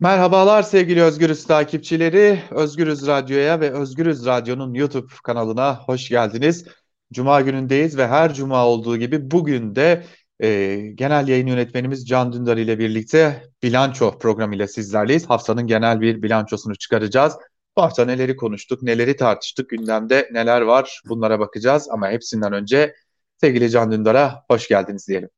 Merhabalar 0.00 0.62
sevgili 0.62 1.02
Özgürüz 1.02 1.44
takipçileri. 1.44 2.42
Özgürüz 2.50 3.06
Radyo'ya 3.06 3.60
ve 3.60 3.70
Özgürüz 3.70 4.26
Radyo'nun 4.26 4.74
YouTube 4.74 5.06
kanalına 5.24 5.76
hoş 5.76 6.08
geldiniz. 6.08 6.64
Cuma 7.12 7.40
günündeyiz 7.40 7.96
ve 7.96 8.06
her 8.06 8.34
cuma 8.34 8.66
olduğu 8.66 8.96
gibi 8.96 9.30
bugün 9.30 9.74
de 9.74 10.04
e, 10.42 10.76
genel 10.94 11.28
yayın 11.28 11.46
yönetmenimiz 11.46 12.08
Can 12.08 12.32
Dündar 12.32 12.56
ile 12.56 12.78
birlikte 12.78 13.42
bilanço 13.62 14.18
programıyla 14.18 14.68
sizlerleyiz. 14.68 15.30
Haftanın 15.30 15.66
genel 15.66 16.00
bir 16.00 16.22
bilançosunu 16.22 16.76
çıkaracağız. 16.76 17.34
Bu 17.76 17.82
hafta 17.82 18.04
neleri 18.04 18.36
konuştuk, 18.36 18.82
neleri 18.82 19.16
tartıştık, 19.16 19.70
gündemde 19.70 20.28
neler 20.32 20.60
var 20.60 21.02
bunlara 21.08 21.38
bakacağız. 21.38 21.88
Ama 21.90 22.10
hepsinden 22.10 22.52
önce 22.52 22.94
sevgili 23.40 23.70
Can 23.70 23.92
Dündar'a 23.92 24.44
hoş 24.48 24.68
geldiniz 24.68 25.08
diyelim. 25.08 25.28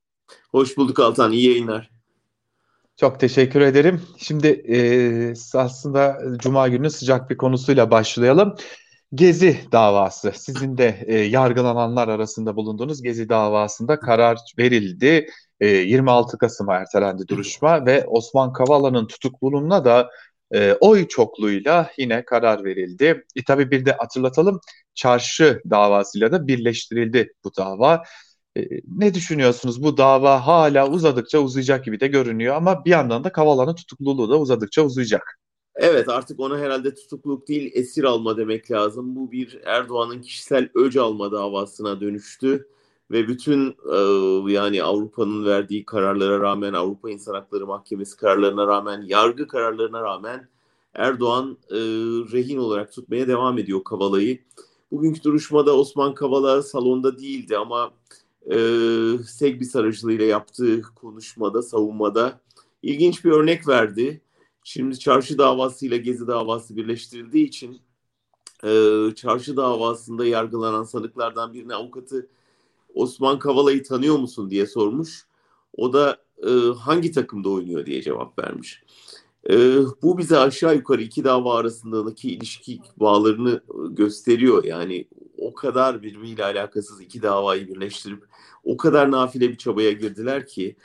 Hoş 0.50 0.76
bulduk 0.76 1.00
Altan, 1.00 1.32
iyi 1.32 1.48
yayınlar. 1.48 1.95
Çok 2.96 3.20
teşekkür 3.20 3.60
ederim. 3.60 4.00
Şimdi 4.18 4.46
e, 4.46 5.34
aslında 5.54 6.18
Cuma 6.38 6.68
günü 6.68 6.90
sıcak 6.90 7.30
bir 7.30 7.36
konusuyla 7.36 7.90
başlayalım. 7.90 8.54
Gezi 9.14 9.58
davası. 9.72 10.32
Sizin 10.36 10.78
de 10.78 11.04
e, 11.06 11.14
yargılananlar 11.18 12.08
arasında 12.08 12.56
bulunduğunuz 12.56 13.02
Gezi 13.02 13.28
davasında 13.28 14.00
karar 14.00 14.38
verildi. 14.58 15.26
E, 15.60 15.68
26 15.68 16.38
Kasım'a 16.38 16.74
ertelendi 16.76 17.28
duruşma 17.28 17.86
ve 17.86 18.04
Osman 18.06 18.52
Kavala'nın 18.52 19.06
tutukluluğuna 19.06 19.84
da 19.84 20.10
e, 20.54 20.72
oy 20.72 21.08
çokluğuyla 21.08 21.90
yine 21.98 22.24
karar 22.24 22.64
verildi. 22.64 23.24
E, 23.36 23.44
tabii 23.44 23.70
bir 23.70 23.84
de 23.84 23.92
hatırlatalım 23.92 24.60
çarşı 24.94 25.60
davasıyla 25.70 26.32
da 26.32 26.46
birleştirildi 26.46 27.32
bu 27.44 27.56
dava. 27.56 28.02
Ne 28.96 29.14
düşünüyorsunuz? 29.14 29.82
Bu 29.82 29.96
dava 29.96 30.46
hala 30.46 30.90
uzadıkça 30.90 31.38
uzayacak 31.38 31.84
gibi 31.84 32.00
de 32.00 32.06
görünüyor 32.06 32.54
ama 32.54 32.84
bir 32.84 32.90
yandan 32.90 33.24
da 33.24 33.32
Kavala'nın 33.32 33.74
tutukluluğu 33.74 34.30
da 34.30 34.40
uzadıkça 34.40 34.82
uzayacak. 34.82 35.38
Evet 35.74 36.08
artık 36.08 36.40
ona 36.40 36.58
herhalde 36.58 36.94
tutukluluk 36.94 37.48
değil 37.48 37.70
esir 37.74 38.04
alma 38.04 38.36
demek 38.36 38.70
lazım. 38.70 39.16
Bu 39.16 39.32
bir 39.32 39.60
Erdoğan'ın 39.64 40.20
kişisel 40.22 40.68
öc 40.74 41.00
alma 41.00 41.32
davasına 41.32 42.00
dönüştü 42.00 42.68
ve 43.10 43.28
bütün 43.28 43.68
e, 43.68 44.52
yani 44.52 44.82
Avrupa'nın 44.82 45.44
verdiği 45.44 45.84
kararlara 45.84 46.40
rağmen 46.40 46.72
Avrupa 46.72 47.10
İnsan 47.10 47.34
Hakları 47.34 47.66
Mahkemesi 47.66 48.16
kararlarına 48.16 48.66
rağmen 48.66 49.02
yargı 49.06 49.48
kararlarına 49.48 50.02
rağmen 50.02 50.48
Erdoğan 50.94 51.58
e, 51.70 51.76
rehin 52.32 52.58
olarak 52.58 52.92
tutmaya 52.92 53.28
devam 53.28 53.58
ediyor 53.58 53.84
Kavala'yı. 53.84 54.38
Bugünkü 54.90 55.22
duruşmada 55.22 55.76
Osman 55.76 56.14
Kavala 56.14 56.62
salonda 56.62 57.18
değildi 57.18 57.56
ama 57.58 57.90
e, 58.50 58.58
Segbis 59.24 59.76
aracılığıyla 59.76 60.24
yaptığı 60.24 60.82
konuşmada, 60.82 61.62
savunmada 61.62 62.40
ilginç 62.82 63.24
bir 63.24 63.30
örnek 63.30 63.68
verdi. 63.68 64.20
Şimdi 64.64 64.98
çarşı 64.98 65.38
davası 65.38 65.86
ile 65.86 65.96
gezi 65.96 66.26
davası 66.26 66.76
birleştirildiği 66.76 67.46
için 67.46 67.80
e, 68.64 68.70
çarşı 69.16 69.56
davasında 69.56 70.26
yargılanan 70.26 70.84
sanıklardan 70.84 71.54
birine 71.54 71.74
avukatı 71.74 72.28
Osman 72.94 73.38
Kavala'yı 73.38 73.82
tanıyor 73.82 74.18
musun 74.18 74.50
diye 74.50 74.66
sormuş. 74.66 75.26
O 75.76 75.92
da 75.92 76.16
e, 76.46 76.50
hangi 76.78 77.12
takımda 77.12 77.50
oynuyor 77.50 77.86
diye 77.86 78.02
cevap 78.02 78.38
vermiş. 78.38 78.82
E, 79.50 79.78
bu 80.02 80.18
bize 80.18 80.38
aşağı 80.38 80.74
yukarı 80.74 81.02
iki 81.02 81.24
dava 81.24 81.58
arasındaki 81.58 82.30
ilişki 82.30 82.80
bağlarını 82.96 83.60
gösteriyor. 83.90 84.64
Yani 84.64 85.06
o 85.38 85.54
kadar 85.54 86.02
birbiriyle 86.02 86.44
alakasız 86.44 87.00
iki 87.00 87.22
davayı 87.22 87.68
birleştirip 87.68 88.24
o 88.64 88.76
kadar 88.76 89.10
nafile 89.10 89.48
bir 89.48 89.56
çabaya 89.56 89.92
girdiler 89.92 90.46
ki 90.46 90.76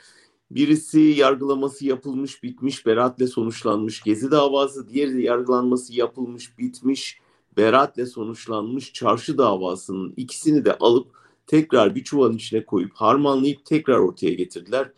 birisi 0.50 1.00
yargılaması 1.00 1.86
yapılmış, 1.86 2.42
bitmiş, 2.42 2.86
beraatle 2.86 3.26
sonuçlanmış 3.26 4.02
Gezi 4.02 4.30
davası, 4.30 4.88
diğeri 4.88 5.22
yargılanması 5.22 5.94
yapılmış, 5.94 6.58
bitmiş, 6.58 7.20
beraatle 7.56 8.06
sonuçlanmış 8.06 8.92
çarşı 8.92 9.38
davasının 9.38 10.14
ikisini 10.16 10.64
de 10.64 10.78
alıp 10.78 11.06
tekrar 11.46 11.94
bir 11.94 12.04
çuvalın 12.04 12.36
içine 12.36 12.66
koyup 12.66 12.92
harmanlayıp 12.94 13.64
tekrar 13.64 13.98
ortaya 13.98 14.34
getirdiler. 14.34 14.90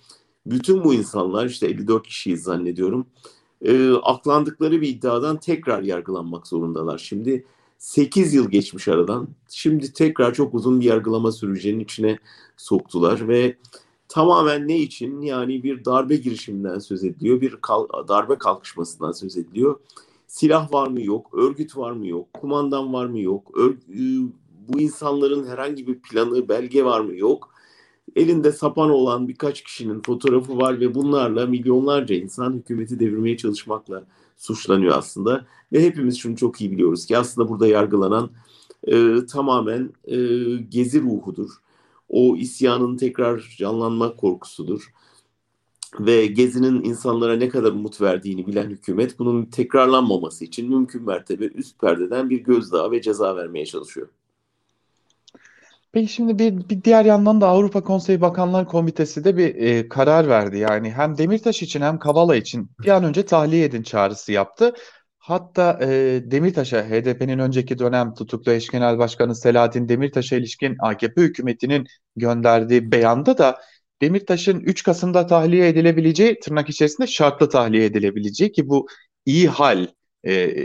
Bütün 0.46 0.84
bu 0.84 0.94
insanlar 0.94 1.46
işte 1.46 1.66
54 1.66 2.06
kişiyi 2.06 2.36
zannediyorum 2.36 3.06
e, 3.64 3.92
aklandıkları 3.92 4.80
bir 4.80 4.88
iddiadan 4.88 5.36
tekrar 5.36 5.82
yargılanmak 5.82 6.46
zorundalar. 6.46 6.98
Şimdi 6.98 7.44
8 7.78 8.34
yıl 8.34 8.50
geçmiş 8.50 8.88
aradan. 8.88 9.28
Şimdi 9.48 9.92
tekrar 9.92 10.34
çok 10.34 10.54
uzun 10.54 10.80
bir 10.80 10.84
yargılama 10.84 11.32
sürecinin 11.32 11.80
içine 11.80 12.18
soktular 12.56 13.28
ve 13.28 13.56
tamamen 14.08 14.68
ne 14.68 14.78
için? 14.78 15.20
Yani 15.20 15.62
bir 15.62 15.84
darbe 15.84 16.16
girişiminden 16.16 16.78
söz 16.78 17.04
ediliyor, 17.04 17.40
bir 17.40 17.56
kal- 17.56 18.08
darbe 18.08 18.38
kalkışmasından 18.38 19.12
söz 19.12 19.36
ediliyor. 19.36 19.80
Silah 20.26 20.72
var 20.72 20.88
mı 20.88 21.02
yok, 21.02 21.30
örgüt 21.34 21.76
var 21.76 21.92
mı 21.92 22.06
yok, 22.06 22.32
kumandan 22.32 22.92
var 22.92 23.06
mı 23.06 23.20
yok, 23.20 23.50
ör- 23.54 24.28
bu 24.68 24.80
insanların 24.80 25.46
herhangi 25.46 25.86
bir 25.86 25.98
planı, 25.98 26.48
belge 26.48 26.84
var 26.84 27.00
mı 27.00 27.16
yok 27.16 27.53
elinde 28.16 28.52
sapan 28.52 28.90
olan 28.90 29.28
birkaç 29.28 29.62
kişinin 29.62 30.02
fotoğrafı 30.02 30.56
var 30.58 30.80
ve 30.80 30.94
bunlarla 30.94 31.46
milyonlarca 31.46 32.14
insan 32.14 32.52
hükümeti 32.52 33.00
devirmeye 33.00 33.36
çalışmakla 33.36 34.04
suçlanıyor 34.36 34.98
aslında. 34.98 35.46
Ve 35.72 35.84
hepimiz 35.84 36.18
şunu 36.18 36.36
çok 36.36 36.60
iyi 36.60 36.72
biliyoruz 36.72 37.06
ki 37.06 37.18
aslında 37.18 37.48
burada 37.48 37.66
yargılanan 37.66 38.30
e, 38.86 39.26
tamamen 39.26 39.92
e, 40.04 40.16
gezi 40.70 41.02
ruhudur. 41.02 41.50
O 42.08 42.36
isyanın 42.36 42.96
tekrar 42.96 43.54
canlanma 43.58 44.16
korkusudur. 44.16 44.92
Ve 46.00 46.26
Gezi'nin 46.26 46.84
insanlara 46.84 47.36
ne 47.36 47.48
kadar 47.48 47.72
umut 47.72 48.00
verdiğini 48.00 48.46
bilen 48.46 48.70
hükümet 48.70 49.18
bunun 49.18 49.44
tekrarlanmaması 49.44 50.44
için 50.44 50.68
mümkün 50.70 51.02
mertebe 51.02 51.44
üst 51.46 51.80
perdeden 51.80 52.30
bir 52.30 52.38
gözdağı 52.38 52.90
ve 52.90 53.02
ceza 53.02 53.36
vermeye 53.36 53.66
çalışıyor. 53.66 54.08
Peki 55.94 56.12
şimdi 56.12 56.38
bir, 56.38 56.68
bir 56.68 56.84
diğer 56.84 57.04
yandan 57.04 57.40
da 57.40 57.48
Avrupa 57.48 57.82
Konseyi 57.82 58.20
Bakanlar 58.20 58.66
Komitesi 58.68 59.24
de 59.24 59.36
bir 59.36 59.54
e, 59.54 59.88
karar 59.88 60.28
verdi. 60.28 60.58
Yani 60.58 60.90
hem 60.90 61.18
Demirtaş 61.18 61.62
için 61.62 61.80
hem 61.80 61.98
Kavala 61.98 62.36
için 62.36 62.70
bir 62.82 62.88
an 62.88 63.04
önce 63.04 63.24
tahliye 63.26 63.64
edin 63.64 63.82
çağrısı 63.82 64.32
yaptı. 64.32 64.72
Hatta 65.18 65.78
e, 65.82 65.86
Demirtaş'a 66.30 66.82
HDP'nin 66.82 67.38
önceki 67.38 67.78
dönem 67.78 68.14
tutuklu 68.14 68.52
eş 68.52 68.68
genel 68.68 68.98
başkanı 68.98 69.34
Selahattin 69.34 69.88
Demirtaş'a 69.88 70.36
ilişkin 70.36 70.76
AKP 70.80 71.22
hükümetinin 71.22 71.86
gönderdiği 72.16 72.92
beyanda 72.92 73.38
da 73.38 73.60
Demirtaş'ın 74.02 74.60
3 74.60 74.82
Kasım'da 74.82 75.26
tahliye 75.26 75.68
edilebileceği 75.68 76.40
tırnak 76.40 76.68
içerisinde 76.68 77.06
şartlı 77.06 77.48
tahliye 77.48 77.84
edilebileceği 77.84 78.52
ki 78.52 78.68
bu 78.68 78.86
iyi 79.26 79.48
hal 79.48 79.86
e, 80.26 80.56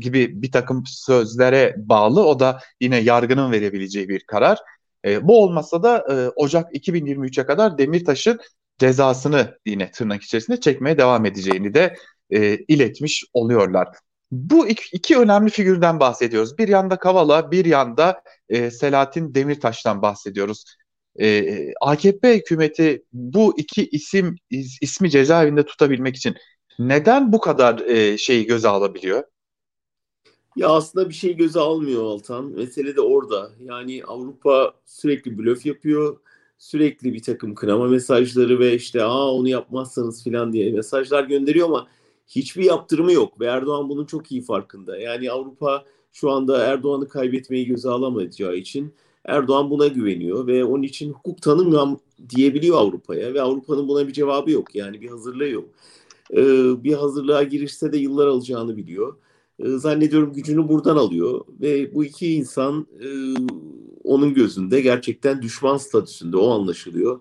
gibi 0.00 0.42
bir 0.42 0.52
takım 0.52 0.84
sözlere 0.86 1.74
bağlı. 1.78 2.26
O 2.26 2.40
da 2.40 2.60
yine 2.80 2.98
yargının 2.98 3.52
verebileceği 3.52 4.08
bir 4.08 4.20
karar. 4.20 4.58
E, 5.04 5.28
bu 5.28 5.42
olmasa 5.42 5.82
da 5.82 6.06
e, 6.10 6.28
Ocak 6.28 6.74
2023'e 6.74 7.46
kadar 7.46 7.78
Demirtaş'ın 7.78 8.40
cezasını 8.78 9.58
yine 9.66 9.90
tırnak 9.90 10.22
içerisinde 10.22 10.60
çekmeye 10.60 10.98
devam 10.98 11.26
edeceğini 11.26 11.74
de 11.74 11.94
e, 12.30 12.56
iletmiş 12.56 13.24
oluyorlar. 13.34 13.88
Bu 14.30 14.68
iki, 14.68 14.96
iki 14.96 15.18
önemli 15.18 15.50
figürden 15.50 16.00
bahsediyoruz. 16.00 16.58
Bir 16.58 16.68
yanda 16.68 16.96
Kavala, 16.96 17.50
bir 17.50 17.64
yanda 17.64 18.22
e, 18.48 18.70
Selahattin 18.70 19.34
Demirtaş'tan 19.34 20.02
bahsediyoruz. 20.02 20.64
E, 21.20 21.72
AKP 21.80 22.36
hükümeti 22.36 23.02
bu 23.12 23.58
iki 23.58 23.88
isim 23.88 24.36
is, 24.50 24.78
ismi 24.80 25.10
cezaevinde 25.10 25.66
tutabilmek 25.66 26.16
için 26.16 26.36
neden 26.78 27.32
bu 27.32 27.40
kadar 27.40 27.78
e, 27.78 28.18
şeyi 28.18 28.46
göze 28.46 28.68
alabiliyor? 28.68 29.24
Ya 30.56 30.68
aslında 30.68 31.08
bir 31.08 31.14
şey 31.14 31.36
göze 31.36 31.60
almıyor 31.60 32.02
Altan. 32.02 32.44
Mesele 32.44 32.96
de 32.96 33.00
orada. 33.00 33.50
Yani 33.64 34.02
Avrupa 34.04 34.74
sürekli 34.84 35.38
blöf 35.38 35.66
yapıyor. 35.66 36.16
Sürekli 36.58 37.12
bir 37.12 37.22
takım 37.22 37.54
kınama 37.54 37.88
mesajları 37.88 38.58
ve 38.58 38.74
işte 38.74 39.04
aa 39.04 39.32
onu 39.32 39.48
yapmazsanız 39.48 40.24
filan 40.24 40.52
diye 40.52 40.72
mesajlar 40.72 41.24
gönderiyor 41.24 41.66
ama 41.66 41.86
hiçbir 42.28 42.64
yaptırımı 42.64 43.12
yok. 43.12 43.40
Ve 43.40 43.46
Erdoğan 43.46 43.88
bunun 43.88 44.04
çok 44.06 44.32
iyi 44.32 44.42
farkında. 44.42 44.98
Yani 44.98 45.30
Avrupa 45.30 45.84
şu 46.12 46.30
anda 46.30 46.64
Erdoğan'ı 46.64 47.08
kaybetmeyi 47.08 47.66
göze 47.66 47.88
alamayacağı 47.88 48.56
için 48.56 48.94
Erdoğan 49.24 49.70
buna 49.70 49.86
güveniyor 49.86 50.46
ve 50.46 50.64
onun 50.64 50.82
için 50.82 51.12
hukuk 51.12 51.42
tanımıyorum 51.42 52.00
diyebiliyor 52.28 52.78
Avrupa'ya 52.78 53.34
ve 53.34 53.42
Avrupa'nın 53.42 53.88
buna 53.88 54.08
bir 54.08 54.12
cevabı 54.12 54.50
yok. 54.50 54.74
Yani 54.74 55.00
bir 55.00 55.08
hazırlığı 55.08 55.48
yok 55.48 55.68
e, 56.32 56.42
bir 56.84 56.92
hazırlığa 56.92 57.42
girişse 57.42 57.92
de 57.92 57.98
yıllar 57.98 58.26
alacağını 58.26 58.76
biliyor. 58.76 59.16
E, 59.58 59.68
zannediyorum 59.68 60.32
gücünü 60.32 60.68
buradan 60.68 60.96
alıyor 60.96 61.44
ve 61.60 61.94
bu 61.94 62.04
iki 62.04 62.34
insan 62.34 62.86
e, 63.00 63.08
onun 64.04 64.34
gözünde 64.34 64.80
gerçekten 64.80 65.42
düşman 65.42 65.76
statüsünde 65.76 66.36
o 66.36 66.50
anlaşılıyor. 66.50 67.20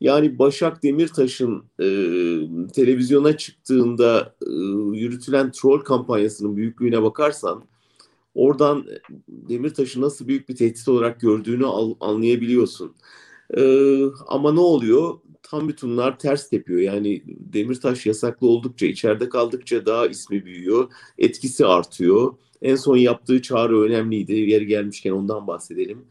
Yani 0.00 0.38
Başak 0.38 0.82
Demirtaş'ın 0.82 1.64
e, 1.80 1.86
televizyona 2.74 3.36
çıktığında 3.36 4.34
e, 4.46 4.50
yürütülen 4.98 5.52
troll 5.52 5.80
kampanyasının 5.80 6.56
büyüklüğüne 6.56 7.02
bakarsan 7.02 7.64
oradan 8.34 8.86
Demirtaş'ı 9.28 10.00
nasıl 10.00 10.28
büyük 10.28 10.48
bir 10.48 10.56
tehdit 10.56 10.88
olarak 10.88 11.20
gördüğünü 11.20 11.66
al, 11.66 11.94
anlayabiliyorsun. 12.00 12.94
E, 13.56 13.62
ama 14.26 14.52
ne 14.52 14.60
oluyor? 14.60 15.14
Tam 15.54 15.68
bütünler 15.68 16.18
ters 16.18 16.50
tepiyor. 16.50 16.80
Yani 16.80 17.22
Demirtaş 17.26 18.06
yasaklı 18.06 18.48
oldukça, 18.48 18.86
içeride 18.86 19.28
kaldıkça 19.28 19.86
daha 19.86 20.06
ismi 20.06 20.44
büyüyor, 20.44 20.92
etkisi 21.18 21.66
artıyor. 21.66 22.34
En 22.62 22.76
son 22.76 22.96
yaptığı 22.96 23.42
çağrı 23.42 23.80
önemliydi. 23.80 24.32
Yeri 24.32 24.66
gelmişken 24.66 25.10
ondan 25.10 25.46
bahsedelim. 25.46 26.04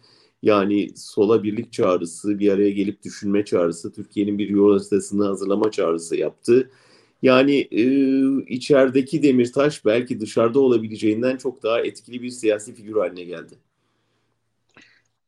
Yani 0.43 0.89
sola 0.95 1.43
birlik 1.43 1.73
çağrısı, 1.73 2.39
bir 2.39 2.51
araya 2.51 2.69
gelip 2.69 3.03
düşünme 3.03 3.45
çağrısı, 3.45 3.91
Türkiye'nin 3.93 4.37
bir 4.37 4.49
yol 4.49 4.71
haritasını 4.71 5.25
hazırlama 5.25 5.71
çağrısı 5.71 6.15
yaptı. 6.15 6.69
Yani 7.21 7.67
e, 7.71 7.83
içerideki 8.47 9.23
Demirtaş 9.23 9.85
belki 9.85 10.19
dışarıda 10.19 10.59
olabileceğinden 10.59 11.37
çok 11.37 11.63
daha 11.63 11.81
etkili 11.81 12.21
bir 12.21 12.29
siyasi 12.29 12.75
figür 12.75 12.95
haline 12.95 13.23
geldi. 13.23 13.55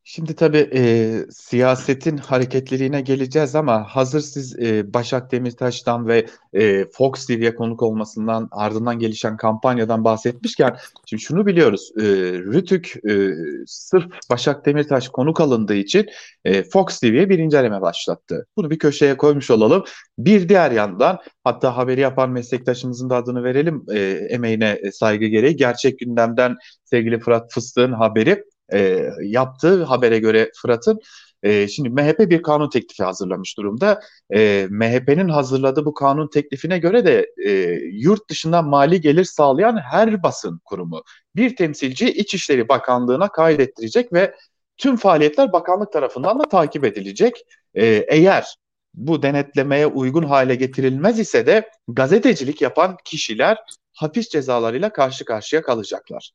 Şimdi 0.08 0.36
tabii 0.36 0.70
e, 0.74 1.14
siyasetin 1.32 2.18
hareketliliğine 2.18 3.02
geleceğiz 3.02 3.56
ama 3.56 3.84
hazır 3.84 4.22
siz 4.22 4.60
e, 4.60 4.94
Başak 4.94 5.32
Demirtaş'tan 5.32 6.08
ve 6.08 6.26
e, 6.54 6.86
Fox 6.86 7.28
TV'ye 7.28 7.56
konuk 7.56 7.82
olmasından 7.84 8.48
ardından 8.52 9.00
gelişen 9.00 9.38
kampanyadan 9.38 10.04
bahsetmişken 10.04 10.78
şimdi 11.06 11.24
şunu 11.24 11.46
biliyoruz. 11.46 11.92
E, 11.98 12.04
Rütük 12.34 12.96
e, 13.10 13.32
sırf 13.68 14.06
Başak 14.30 14.66
Demirtaş 14.66 15.10
konuk 15.10 15.42
alındığı 15.42 15.76
için 15.76 16.06
e, 16.46 16.64
Fox 16.64 17.00
TV'ye 17.00 17.30
bir 17.30 17.40
inceleme 17.40 17.82
başlattı. 17.82 18.48
Bunu 18.58 18.70
bir 18.70 18.80
köşeye 18.80 19.18
koymuş 19.18 19.52
olalım. 19.52 19.84
Bir 20.18 20.50
diğer 20.50 20.72
yandan 20.72 21.20
hatta 21.44 21.78
haberi 21.78 22.02
yapan 22.02 22.32
meslektaşımızın 22.32 23.10
da 23.10 23.16
adını 23.16 23.44
verelim 23.44 23.84
e, 23.94 24.00
emeğine 24.30 24.80
saygı 24.92 25.26
gereği. 25.26 25.56
Gerçek 25.56 26.00
gündemden 26.00 26.56
sevgili 26.84 27.20
Fırat 27.20 27.54
Fıstık'ın 27.54 27.94
haberi 27.94 28.44
e, 28.74 29.10
yaptığı 29.22 29.84
habere 29.84 30.20
göre 30.20 30.52
Fırat'ın 30.62 31.00
e, 31.44 31.68
şimdi 31.68 31.90
MHP 31.90 32.20
bir 32.20 32.42
kanun 32.42 32.70
teklifi 32.70 33.04
hazırlamış 33.04 33.58
durumda. 33.58 34.00
E, 34.34 34.68
MHP'nin 34.70 35.30
hazırladığı 35.30 35.86
bu 35.86 35.94
kanun 35.94 36.28
teklifine 36.28 36.80
göre 36.80 37.06
de 37.06 37.28
e, 37.46 37.52
yurt 37.92 38.30
dışından 38.30 38.70
mali 38.70 39.02
gelir 39.02 39.24
sağlayan 39.24 39.78
her 39.78 40.24
basın 40.24 40.62
kurumu 40.66 41.04
bir 41.36 41.56
temsilci 41.56 42.10
İçişleri 42.10 42.70
Bakanlığı'na 42.70 43.28
kaydettirecek 43.28 44.14
ve 44.14 44.36
tüm 44.78 44.98
faaliyetler 44.98 45.54
bakanlık 45.54 45.92
tarafından 45.92 46.40
da 46.40 46.44
takip 46.44 46.86
edilecek. 46.86 47.46
E, 47.74 47.86
eğer 47.86 48.56
bu 48.94 49.22
denetlemeye 49.24 49.88
uygun 49.88 50.24
hale 50.24 50.56
getirilmez 50.56 51.20
ise 51.20 51.46
de 51.46 51.70
gazetecilik 51.88 52.62
yapan 52.62 52.98
kişiler 53.06 53.58
hapis 53.94 54.30
cezalarıyla 54.30 54.94
karşı 54.94 55.26
karşıya 55.26 55.62
kalacaklar. 55.62 56.32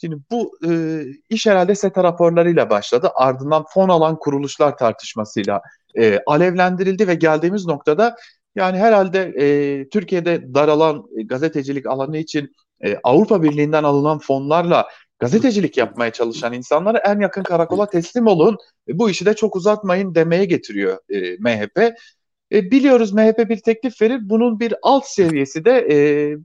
Şimdi 0.00 0.18
bu 0.30 0.58
e, 0.68 1.02
iş 1.28 1.46
herhalde 1.46 1.74
SETA 1.74 2.04
raporlarıyla 2.04 2.70
başladı. 2.70 3.10
Ardından 3.14 3.64
fon 3.74 3.88
alan 3.88 4.18
kuruluşlar 4.18 4.76
tartışmasıyla 4.78 5.62
e, 5.98 6.18
alevlendirildi 6.26 7.08
ve 7.08 7.14
geldiğimiz 7.14 7.66
noktada 7.66 8.16
yani 8.54 8.78
herhalde 8.78 9.34
e, 9.38 9.88
Türkiye'de 9.88 10.54
daralan 10.54 11.04
e, 11.16 11.22
gazetecilik 11.22 11.86
alanı 11.86 12.18
için 12.18 12.52
e, 12.84 12.96
Avrupa 13.04 13.42
Birliği'nden 13.42 13.84
alınan 13.84 14.18
fonlarla 14.18 14.88
gazetecilik 15.18 15.76
yapmaya 15.76 16.12
çalışan 16.12 16.52
insanlara 16.52 16.98
en 16.98 17.20
yakın 17.20 17.42
karakola 17.42 17.86
teslim 17.90 18.26
olun, 18.26 18.56
e, 18.88 18.98
bu 18.98 19.10
işi 19.10 19.26
de 19.26 19.34
çok 19.34 19.56
uzatmayın 19.56 20.14
demeye 20.14 20.44
getiriyor 20.44 20.98
e, 21.08 21.36
MHP. 21.38 21.78
E, 22.52 22.70
biliyoruz 22.70 23.12
MHP 23.12 23.38
bir 23.48 23.58
teklif 23.58 24.02
verir, 24.02 24.20
bunun 24.22 24.60
bir 24.60 24.74
alt 24.82 25.06
seviyesi 25.06 25.64
de 25.64 25.86
e, 25.90 25.96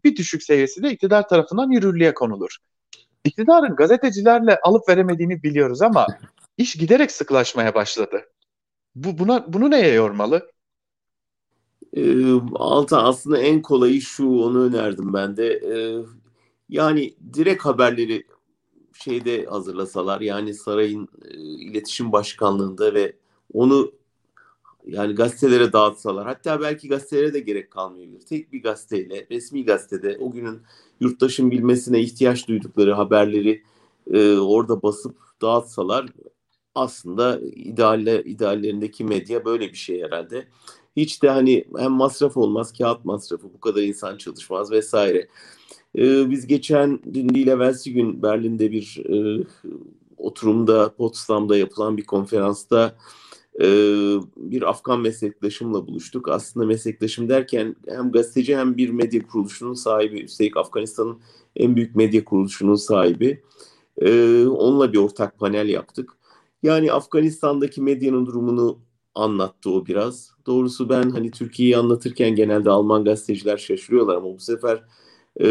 bir 0.04 0.16
düşük 0.16 0.44
seviyesi 0.44 0.84
de 0.84 0.92
iktidar 0.92 1.28
tarafından 1.28 1.72
yürürlüğe 1.72 2.14
konulur. 2.14 2.58
İktidarın 3.26 3.76
gazetecilerle 3.76 4.60
alıp 4.64 4.90
veremediğini 4.90 5.44
biliyoruz 5.44 5.82
ama 5.82 6.08
iş 6.58 6.76
giderek 6.76 7.12
sıklaşmaya 7.12 7.76
başladı. 7.76 8.26
Bu 8.96 9.18
buna 9.18 9.54
bunu 9.54 9.72
neye 9.72 9.94
yormalı? 9.94 10.52
Ee, 11.94 12.34
Alta 12.56 13.04
aslında 13.04 13.38
en 13.38 13.62
kolayı 13.62 14.02
şu 14.02 14.30
onu 14.30 14.64
önerdim 14.64 15.14
ben 15.14 15.38
de. 15.38 15.48
Ee, 15.54 16.06
yani 16.70 17.14
direkt 17.34 17.66
haberleri 17.66 18.24
şeyde 18.94 19.46
hazırlasalar 19.46 20.22
yani 20.22 20.54
sarayın 20.54 21.08
e, 21.26 21.38
iletişim 21.38 22.12
başkanlığında 22.12 22.94
ve 22.94 23.16
onu 23.54 23.92
yani 24.88 25.16
gazetelere 25.16 25.74
dağıtsalar 25.74 26.28
hatta 26.28 26.62
belki 26.62 26.88
gazetelere 26.88 27.34
de 27.34 27.40
gerek 27.40 27.72
kalmayabilir. 27.72 28.22
Tek 28.22 28.54
bir 28.54 28.64
gazeteyle 28.64 29.28
resmi 29.32 29.66
gazetede 29.66 30.18
o 30.20 30.32
günün 30.32 30.62
yurttaşın 31.00 31.52
bilmesine 31.52 32.00
ihtiyaç 32.00 32.48
duydukları 32.48 32.94
haberleri 32.94 33.64
e, 34.14 34.38
orada 34.38 34.82
basıp 34.82 35.16
dağıtsalar 35.42 36.06
aslında 36.76 37.40
idealle, 37.56 38.24
ideallerindeki 38.24 39.04
medya 39.04 39.46
böyle 39.46 39.70
bir 39.70 39.78
şey 39.78 40.04
herhalde. 40.04 40.48
Hiç 40.96 41.24
de 41.24 41.30
hani 41.30 41.66
hem 41.78 41.92
masraf 41.92 42.38
olmaz, 42.38 42.74
kağıt 42.78 43.06
masrafı, 43.06 43.54
bu 43.54 43.60
kadar 43.60 43.82
insan 43.82 44.18
çalışmaz 44.18 44.72
vesaire. 44.72 45.28
Ee, 45.98 46.30
biz 46.30 46.48
geçen 46.48 47.00
dün 47.14 47.30
değil 47.30 47.48
evvelsi 47.48 47.94
gün 47.94 48.24
Berlin'de 48.24 48.72
bir 48.72 49.04
e, 49.10 49.46
oturumda, 50.18 50.94
Potsdam'da 50.96 51.58
yapılan 51.58 51.98
bir 51.98 52.06
konferansta 52.06 52.96
e, 53.62 53.66
bir 54.38 54.70
Afgan 54.70 55.02
meslektaşımla 55.02 55.88
buluştuk. 55.88 56.30
Aslında 56.30 56.66
meslektaşım 56.66 57.30
derken 57.30 57.76
hem 57.88 58.12
gazeteci 58.12 58.58
hem 58.58 58.78
bir 58.78 58.90
medya 58.90 59.28
kuruluşunun 59.28 59.74
sahibi. 59.74 60.20
Üstelik 60.20 60.58
Afganistan'ın 60.58 61.20
en 61.56 61.76
büyük 61.76 61.96
medya 61.96 62.26
kuruluşunun 62.26 62.76
sahibi. 62.76 63.44
E, 63.98 64.46
onunla 64.46 64.94
bir 64.94 64.98
ortak 64.98 65.40
panel 65.40 65.70
yaptık. 65.70 66.12
Yani 66.64 66.92
Afganistan'daki 66.92 67.82
medyanın 67.82 68.26
durumunu 68.26 68.80
anlattı 69.16 69.70
o 69.70 69.86
biraz. 69.86 70.32
Doğrusu 70.46 70.90
ben 70.90 71.10
hani 71.10 71.32
Türkiye'yi 71.32 71.78
anlatırken 71.78 72.36
genelde 72.36 72.70
Alman 72.70 73.04
gazeteciler 73.04 73.58
şaşırıyorlar 73.58 74.16
ama 74.16 74.34
bu 74.36 74.40
sefer 74.40 74.84
e, 75.42 75.48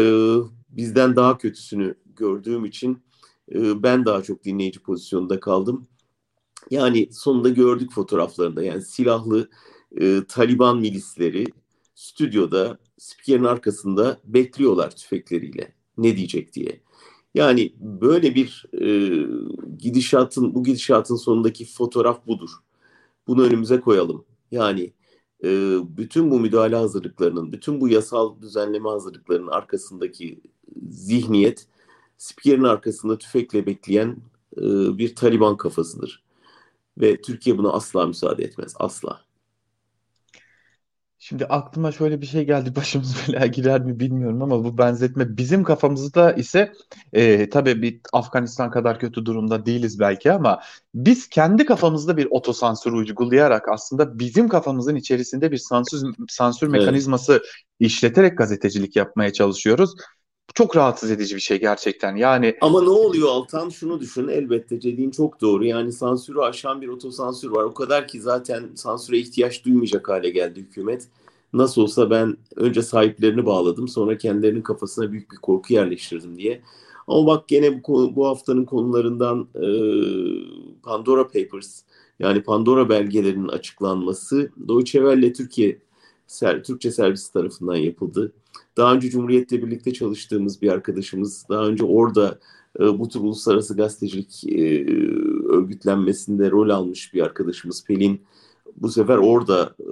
bizden 0.69 1.15
daha 1.15 1.37
kötüsünü 1.37 1.95
gördüğüm 2.15 2.65
için 2.65 3.03
e, 3.53 3.83
ben 3.83 4.05
daha 4.05 4.23
çok 4.23 4.43
dinleyici 4.43 4.79
pozisyonunda 4.79 5.39
kaldım. 5.39 5.87
Yani 6.71 7.09
sonunda 7.11 7.49
gördük 7.49 7.91
fotoğraflarında 7.91 8.63
yani 8.63 8.81
silahlı 8.81 9.49
e, 10.01 10.21
Taliban 10.27 10.77
milisleri 10.77 11.45
stüdyoda 11.95 12.77
spikerin 12.97 13.43
arkasında 13.43 14.19
bekliyorlar 14.25 14.95
tüfekleriyle 14.95 15.73
ne 15.97 16.17
diyecek 16.17 16.53
diye. 16.53 16.81
Yani 17.35 17.73
böyle 17.79 18.35
bir 18.35 18.65
e, 18.81 18.87
gidişatın 19.77 20.55
bu 20.55 20.63
gidişatın 20.63 21.15
sonundaki 21.15 21.65
fotoğraf 21.65 22.27
budur. 22.27 22.49
Bunu 23.27 23.43
önümüze 23.43 23.81
koyalım. 23.81 24.25
Yani 24.51 24.93
e, 25.43 25.77
bütün 25.97 26.31
bu 26.31 26.39
müdahale 26.39 26.75
hazırlıklarının, 26.75 27.51
bütün 27.51 27.81
bu 27.81 27.89
yasal 27.89 28.41
düzenleme 28.41 28.89
hazırlıklarının 28.89 29.47
arkasındaki 29.47 30.41
zihniyet 30.89 31.67
spikerin 32.17 32.63
arkasında 32.63 33.17
tüfekle 33.17 33.65
bekleyen 33.65 34.17
e, 34.57 34.61
bir 34.97 35.15
Taliban 35.15 35.57
kafasıdır. 35.57 36.24
Ve 36.97 37.21
Türkiye 37.21 37.57
buna 37.57 37.71
asla 37.73 38.05
müsaade 38.05 38.43
etmez. 38.43 38.73
Asla. 38.79 39.25
Şimdi 41.27 41.45
aklıma 41.45 41.91
şöyle 41.91 42.21
bir 42.21 42.25
şey 42.25 42.45
geldi 42.45 42.75
başımız 42.75 43.15
belaya 43.27 43.45
girer 43.45 43.81
mi 43.81 43.99
bilmiyorum 43.99 44.41
ama 44.41 44.63
bu 44.63 44.77
benzetme 44.77 45.37
bizim 45.37 45.63
kafamızda 45.63 46.33
ise 46.33 46.73
e, 47.13 47.49
tabii 47.49 47.81
bir 47.81 48.01
Afganistan 48.13 48.71
kadar 48.71 48.99
kötü 48.99 49.25
durumda 49.25 49.65
değiliz 49.65 49.99
belki 49.99 50.31
ama 50.31 50.61
biz 50.93 51.29
kendi 51.29 51.65
kafamızda 51.65 52.17
bir 52.17 52.27
otosansür 52.29 52.91
uygulayarak 52.91 53.69
aslında 53.69 54.19
bizim 54.19 54.49
kafamızın 54.49 54.95
içerisinde 54.95 55.51
bir 55.51 55.57
sansür, 55.57 56.15
sansür 56.29 56.67
mekanizması 56.67 57.31
evet. 57.31 57.45
işleterek 57.79 58.37
gazetecilik 58.37 58.95
yapmaya 58.95 59.33
çalışıyoruz 59.33 59.95
çok 60.53 60.75
rahatsız 60.75 61.11
edici 61.11 61.35
bir 61.35 61.41
şey 61.41 61.59
gerçekten. 61.59 62.15
Yani 62.15 62.57
Ama 62.61 62.81
ne 62.81 62.89
oluyor 62.89 63.27
Altan? 63.27 63.69
Şunu 63.69 63.99
düşün 63.99 64.27
elbette 64.27 64.81
dediğin 64.81 65.11
çok 65.11 65.41
doğru. 65.41 65.65
Yani 65.65 65.91
sansürü 65.91 66.39
aşan 66.39 66.81
bir 66.81 66.87
otosansür 66.87 67.51
var. 67.51 67.63
O 67.63 67.73
kadar 67.73 68.07
ki 68.07 68.21
zaten 68.21 68.69
sansüre 68.75 69.17
ihtiyaç 69.17 69.65
duymayacak 69.65 70.09
hale 70.09 70.29
geldi 70.29 70.59
hükümet. 70.59 71.07
Nasıl 71.53 71.81
olsa 71.81 72.09
ben 72.09 72.37
önce 72.55 72.81
sahiplerini 72.81 73.45
bağladım 73.45 73.87
sonra 73.87 74.17
kendilerinin 74.17 74.61
kafasına 74.61 75.11
büyük 75.11 75.31
bir 75.31 75.37
korku 75.37 75.73
yerleştirdim 75.73 76.37
diye. 76.37 76.61
Ama 77.07 77.27
bak 77.27 77.47
gene 77.47 77.83
bu, 77.87 78.15
bu 78.15 78.27
haftanın 78.27 78.65
konularından 78.65 79.47
e, 79.55 79.67
Pandora 80.83 81.27
Papers 81.27 81.81
yani 82.19 82.43
Pandora 82.43 82.89
belgelerinin 82.89 83.47
açıklanması 83.47 84.51
Deutsche 84.67 84.99
Welle 84.99 85.33
Türkiye 85.33 85.79
Türkçe 86.63 86.91
servisi 86.91 87.33
tarafından 87.33 87.75
yapıldı. 87.75 88.33
Daha 88.77 88.93
önce 88.93 89.09
Cumhuriyet'le 89.09 89.51
birlikte 89.51 89.93
çalıştığımız 89.93 90.61
bir 90.61 90.71
arkadaşımız, 90.71 91.45
daha 91.49 91.65
önce 91.65 91.83
orada 91.83 92.39
e, 92.79 92.99
bu 92.99 93.09
tür 93.09 93.19
uluslararası 93.19 93.75
gazetecilik 93.75 94.43
e, 94.43 94.85
örgütlenmesinde 95.49 96.51
rol 96.51 96.69
almış 96.69 97.13
bir 97.13 97.21
arkadaşımız 97.21 97.85
Pelin. 97.85 98.21
Bu 98.75 98.89
sefer 98.89 99.17
orada 99.17 99.75
e, 99.79 99.85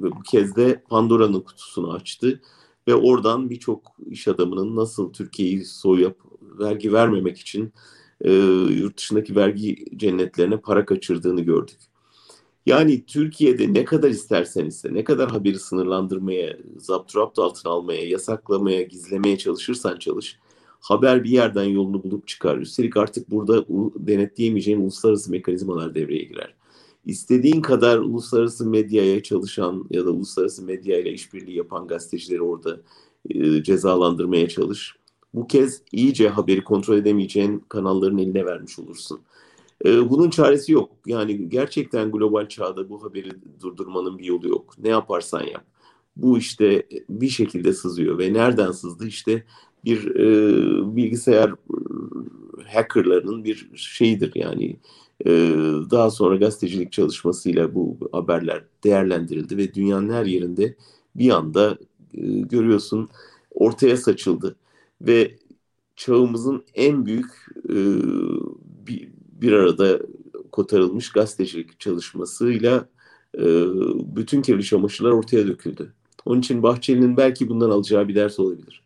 bu 0.00 0.22
kez 0.30 0.56
de 0.56 0.82
Pandora'nın 0.88 1.40
kutusunu 1.40 1.92
açtı 1.92 2.40
ve 2.88 2.94
oradan 2.94 3.50
birçok 3.50 3.82
iş 4.06 4.28
adamının 4.28 4.76
nasıl 4.76 5.12
Türkiye'yi 5.12 5.64
soyup 5.64 6.16
vergi 6.42 6.92
vermemek 6.92 7.38
için 7.38 7.72
e, 8.20 8.32
yurt 8.70 8.98
dışındaki 8.98 9.36
vergi 9.36 9.84
cennetlerine 9.96 10.56
para 10.56 10.84
kaçırdığını 10.84 11.40
gördük. 11.40 11.78
Yani 12.68 13.04
Türkiye'de 13.06 13.74
ne 13.74 13.84
kadar 13.84 14.10
istersen 14.10 14.66
iste, 14.66 14.94
ne 14.94 15.04
kadar 15.04 15.30
haberi 15.30 15.58
sınırlandırmaya, 15.58 16.56
zapturapt 16.78 17.38
altına 17.38 17.72
almaya, 17.72 18.08
yasaklamaya, 18.08 18.82
gizlemeye 18.82 19.38
çalışırsan 19.38 19.98
çalış, 19.98 20.38
haber 20.80 21.24
bir 21.24 21.30
yerden 21.30 21.64
yolunu 21.64 22.02
bulup 22.02 22.26
çıkar. 22.26 22.58
Üstelik 22.58 22.96
artık 22.96 23.30
burada 23.30 23.64
denetleyemeyeceğin 23.96 24.80
uluslararası 24.80 25.30
mekanizmalar 25.30 25.94
devreye 25.94 26.24
girer. 26.24 26.54
İstediğin 27.06 27.62
kadar 27.62 27.98
uluslararası 27.98 28.66
medyaya 28.66 29.22
çalışan 29.22 29.84
ya 29.90 30.06
da 30.06 30.10
uluslararası 30.10 30.64
medyayla 30.64 31.10
işbirliği 31.10 31.56
yapan 31.56 31.86
gazetecileri 31.86 32.42
orada 32.42 32.80
e, 33.30 33.62
cezalandırmaya 33.62 34.48
çalış. 34.48 34.96
Bu 35.34 35.46
kez 35.46 35.82
iyice 35.92 36.28
haberi 36.28 36.64
kontrol 36.64 36.96
edemeyeceğin 36.96 37.64
kanalların 37.68 38.18
eline 38.18 38.44
vermiş 38.44 38.78
olursun. 38.78 39.20
E, 39.84 40.10
bunun 40.10 40.30
çaresi 40.30 40.72
yok. 40.72 40.90
Yani 41.06 41.48
gerçekten 41.48 42.12
global 42.12 42.48
çağda 42.48 42.88
bu 42.88 43.04
haberi 43.04 43.30
durdurmanın 43.60 44.18
bir 44.18 44.24
yolu 44.24 44.48
yok. 44.48 44.74
Ne 44.78 44.88
yaparsan 44.88 45.42
yap. 45.42 45.64
Bu 46.16 46.38
işte 46.38 46.86
bir 47.10 47.28
şekilde 47.28 47.72
sızıyor 47.72 48.18
ve 48.18 48.32
nereden 48.32 48.72
sızdı? 48.72 49.06
İşte 49.06 49.44
bir 49.84 50.16
e, 50.16 50.96
bilgisayar 50.96 51.54
hackerlarının 52.66 53.44
bir 53.44 53.70
şeyidir 53.74 54.32
yani 54.34 54.76
e, 55.26 55.30
daha 55.90 56.10
sonra 56.10 56.36
gazetecilik 56.36 56.92
çalışmasıyla 56.92 57.74
bu 57.74 57.96
haberler 58.12 58.64
değerlendirildi 58.84 59.56
ve 59.56 59.74
dünyanın 59.74 60.10
her 60.10 60.24
yerinde 60.24 60.74
bir 61.16 61.30
anda 61.30 61.78
e, 62.14 62.20
görüyorsun 62.40 63.08
ortaya 63.54 63.96
saçıldı 63.96 64.56
ve 65.00 65.36
çağımızın 65.96 66.64
en 66.74 67.06
büyük 67.06 67.30
e, 67.68 67.76
bir, 68.86 69.08
bir 69.40 69.52
arada 69.52 69.98
kotarılmış 70.52 71.12
gazetecilik 71.12 71.80
çalışmasıyla 71.80 72.88
e, 73.34 73.44
bütün 74.16 74.42
kirli 74.42 74.64
çamaşırlar 74.64 75.10
ortaya 75.10 75.46
döküldü. 75.46 75.92
Onun 76.24 76.40
için 76.40 76.62
Bahçeli'nin 76.62 77.16
belki 77.16 77.48
bundan 77.48 77.70
alacağı 77.70 78.08
bir 78.08 78.14
ders 78.14 78.40
olabilir. 78.40 78.82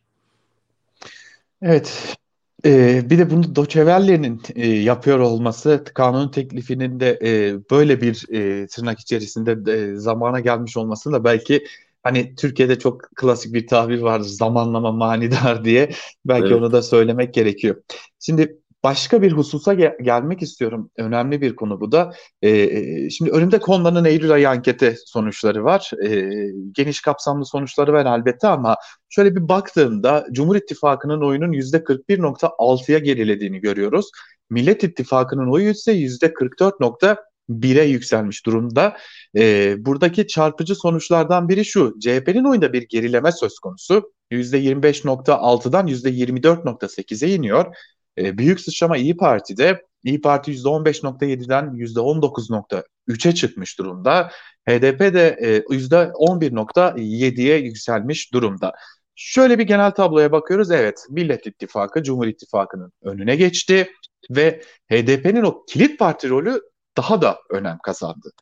Evet. 1.62 2.16
Ee, 2.64 3.02
bir 3.11 3.18
de 3.18 3.30
bunu 3.30 3.56
Doçevelle'nin 3.56 4.42
e, 4.54 4.68
yapıyor 4.68 5.18
olması, 5.18 5.85
kanun 5.94 6.28
teklifinin 6.28 7.00
de 7.00 7.18
e, 7.23 7.61
böyle 7.71 8.00
bir 8.00 8.26
e, 8.32 8.66
tırnak 8.66 9.00
içerisinde 9.00 9.66
de, 9.66 9.97
zamana 9.97 10.40
gelmiş 10.40 10.76
olması 10.76 11.12
da 11.12 11.25
belki 11.25 11.64
hani 12.02 12.35
Türkiye'de 12.35 12.78
çok 12.78 13.02
klasik 13.16 13.54
bir 13.54 13.66
tabir 13.66 14.00
var 14.00 14.21
zamanlama 14.21 14.92
manidar 14.92 15.64
diye 15.64 15.90
belki 16.25 16.47
evet. 16.47 16.56
onu 16.56 16.73
da 16.73 16.82
söylemek 16.82 17.35
gerekiyor. 17.35 17.82
Şimdi 18.21 18.59
Başka 18.84 19.22
bir 19.22 19.32
hususa 19.32 19.74
gel- 19.74 19.96
gelmek 20.02 20.42
istiyorum. 20.42 20.90
Önemli 20.96 21.40
bir 21.40 21.56
konu 21.56 21.80
bu 21.80 21.92
da. 21.92 22.12
Ee, 22.42 23.10
şimdi 23.10 23.30
önümde 23.30 23.58
konuların 23.60 24.04
Eylül 24.04 24.30
ayı 24.32 24.48
anketi 24.50 24.96
sonuçları 25.06 25.64
var. 25.64 25.90
Ee, 26.06 26.30
geniş 26.72 27.00
kapsamlı 27.00 27.46
sonuçları 27.46 27.92
var 27.92 28.18
elbette 28.18 28.48
ama 28.48 28.76
şöyle 29.08 29.36
bir 29.36 29.48
baktığımda 29.48 30.26
Cumhur 30.32 30.56
İttifakı'nın 30.56 31.22
oyunun 31.22 31.52
%41.6'ya 31.52 32.98
gerilediğini 32.98 33.60
görüyoruz. 33.60 34.10
Millet 34.50 34.84
İttifakı'nın 34.84 35.52
oyu 35.52 35.70
ise 35.70 35.92
%44.1'e 35.92 37.84
yükselmiş 37.84 38.46
durumda. 38.46 38.96
Ee, 39.36 39.74
buradaki 39.78 40.26
çarpıcı 40.26 40.74
sonuçlardan 40.74 41.48
biri 41.48 41.64
şu. 41.64 41.94
CHP'nin 42.00 42.44
oyunda 42.44 42.72
bir 42.72 42.88
gerileme 42.88 43.32
söz 43.32 43.58
konusu. 43.58 44.12
%25.6'dan 44.30 45.86
%24.8'e 45.86 47.34
iniyor. 47.34 47.76
E, 48.19 48.38
büyük 48.38 48.61
sıçrama 48.61 48.97
İyi 48.97 49.16
Parti'de 49.16 49.83
İyi 50.04 50.21
Parti 50.21 50.52
%15.7'den 50.52 51.64
%19.3'e 51.64 53.35
çıkmış 53.35 53.78
durumda. 53.78 54.31
HDP 54.69 55.00
de 55.00 55.38
e, 55.40 55.59
%11.7'ye 55.59 57.59
yükselmiş 57.59 58.33
durumda. 58.33 58.73
Şöyle 59.14 59.59
bir 59.59 59.64
genel 59.64 59.90
tabloya 59.90 60.33
bakıyoruz. 60.33 60.71
Evet, 60.71 61.07
Millet 61.11 61.47
İttifakı 61.47 62.02
Cumhur 62.02 62.26
İttifakı'nın 62.26 62.92
önüne 63.02 63.37
geçti 63.37 63.90
ve 64.31 64.62
HDP'nin 64.90 65.42
o 65.42 65.64
kilit 65.64 65.99
parti 65.99 66.28
rolü 66.28 66.62
daha 66.97 67.23
da 67.23 67.38
önem 67.50 67.78
kazandı. 67.83 68.33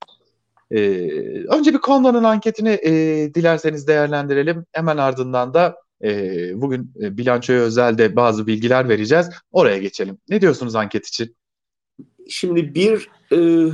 Ee, 0.70 0.80
önce 1.48 1.72
bir 1.72 1.78
Konda'nın 1.78 2.24
anketini 2.24 2.70
e, 2.70 2.90
dilerseniz 3.34 3.88
değerlendirelim. 3.88 4.66
Hemen 4.72 4.96
ardından 4.96 5.54
da 5.54 5.76
e, 6.04 6.50
bugün 6.60 6.92
e, 7.02 7.16
bilançoya 7.16 7.60
özel 7.60 7.98
de 7.98 8.16
bazı 8.16 8.46
bilgiler 8.46 8.88
vereceğiz. 8.88 9.28
Oraya 9.52 9.78
geçelim. 9.78 10.18
Ne 10.28 10.40
diyorsunuz 10.40 10.74
anket 10.74 11.06
için? 11.06 11.36
Şimdi 12.28 12.74
bir 12.74 13.10
e, 13.32 13.70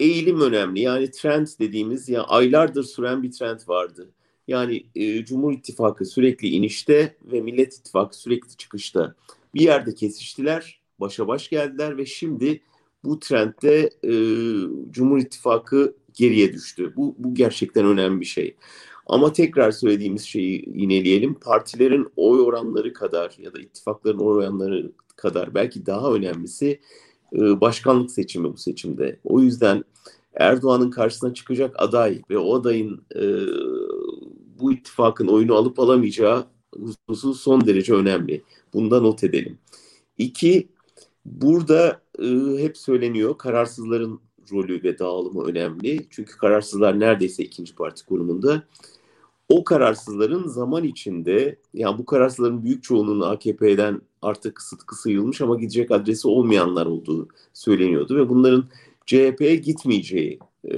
eğilim 0.00 0.40
önemli. 0.40 0.80
Yani 0.80 1.10
trend 1.10 1.46
dediğimiz 1.60 2.08
ya 2.08 2.22
aylardır 2.22 2.84
süren 2.84 3.22
bir 3.22 3.32
trend 3.32 3.60
vardı. 3.66 4.10
Yani 4.48 4.86
e, 4.94 5.24
Cumhur 5.24 5.52
İttifakı 5.52 6.04
sürekli 6.04 6.48
inişte 6.48 7.16
ve 7.24 7.40
Millet 7.40 7.74
İttifakı 7.74 8.16
sürekli 8.18 8.56
çıkışta. 8.56 9.14
Bir 9.54 9.60
yerde 9.60 9.94
kesiştiler, 9.94 10.80
başa 11.00 11.28
baş 11.28 11.48
geldiler 11.48 11.96
ve 11.96 12.06
şimdi 12.06 12.60
bu 13.04 13.18
trendde 13.18 13.90
e, 14.04 14.12
Cumhur 14.90 15.18
İttifakı 15.18 15.96
geriye 16.14 16.52
düştü. 16.52 16.92
Bu, 16.96 17.14
bu 17.18 17.34
gerçekten 17.34 17.86
önemli 17.86 18.20
bir 18.20 18.26
şey. 18.26 18.56
Ama 19.06 19.32
tekrar 19.32 19.70
söylediğimiz 19.70 20.22
şeyi 20.22 20.64
yineleyelim. 20.74 21.34
Partilerin 21.34 22.08
oy 22.16 22.40
oranları 22.40 22.92
kadar 22.92 23.34
ya 23.38 23.54
da 23.54 23.60
ittifakların 23.60 24.18
oy 24.18 24.36
oranları 24.36 24.92
kadar 25.16 25.54
belki 25.54 25.86
daha 25.86 26.12
önemlisi 26.12 26.80
e, 27.32 27.60
başkanlık 27.60 28.10
seçimi 28.10 28.52
bu 28.52 28.56
seçimde. 28.56 29.20
O 29.24 29.40
yüzden 29.40 29.84
Erdoğan'ın 30.34 30.90
karşısına 30.90 31.34
çıkacak 31.34 31.74
aday 31.78 32.22
ve 32.30 32.38
o 32.38 32.54
adayın 32.54 33.02
e, 33.14 33.22
bu 34.60 34.72
ittifakın 34.72 35.26
oyunu 35.26 35.54
alıp 35.54 35.80
alamayacağı 35.80 36.46
hususu 37.08 37.34
son 37.34 37.66
derece 37.66 37.94
önemli. 37.94 38.42
Bundan 38.72 39.02
not 39.02 39.24
edelim. 39.24 39.58
İki, 40.18 40.68
burada 41.24 42.02
e, 42.18 42.26
hep 42.58 42.76
söyleniyor 42.76 43.38
kararsızların 43.38 44.20
rolü 44.52 44.82
ve 44.82 44.98
dağılımı 44.98 45.44
önemli. 45.44 46.06
Çünkü 46.10 46.36
kararsızlar 46.36 47.00
neredeyse 47.00 47.44
ikinci 47.44 47.74
parti 47.74 48.06
konumunda. 48.06 48.62
O 49.48 49.64
kararsızların 49.64 50.48
zaman 50.48 50.84
içinde, 50.84 51.56
yani 51.74 51.98
bu 51.98 52.06
kararsızların 52.06 52.64
büyük 52.64 52.82
çoğunluğunun 52.82 53.20
AKP'den 53.20 54.00
artık 54.22 54.62
sıtkı 54.62 54.96
sıyılmış 54.96 55.40
ama 55.40 55.56
gidecek 55.56 55.90
adresi 55.90 56.28
olmayanlar 56.28 56.86
olduğu 56.86 57.28
söyleniyordu 57.52 58.16
ve 58.16 58.28
bunların 58.28 58.64
CHP'ye 59.06 59.56
gitmeyeceği 59.56 60.38
e, 60.64 60.76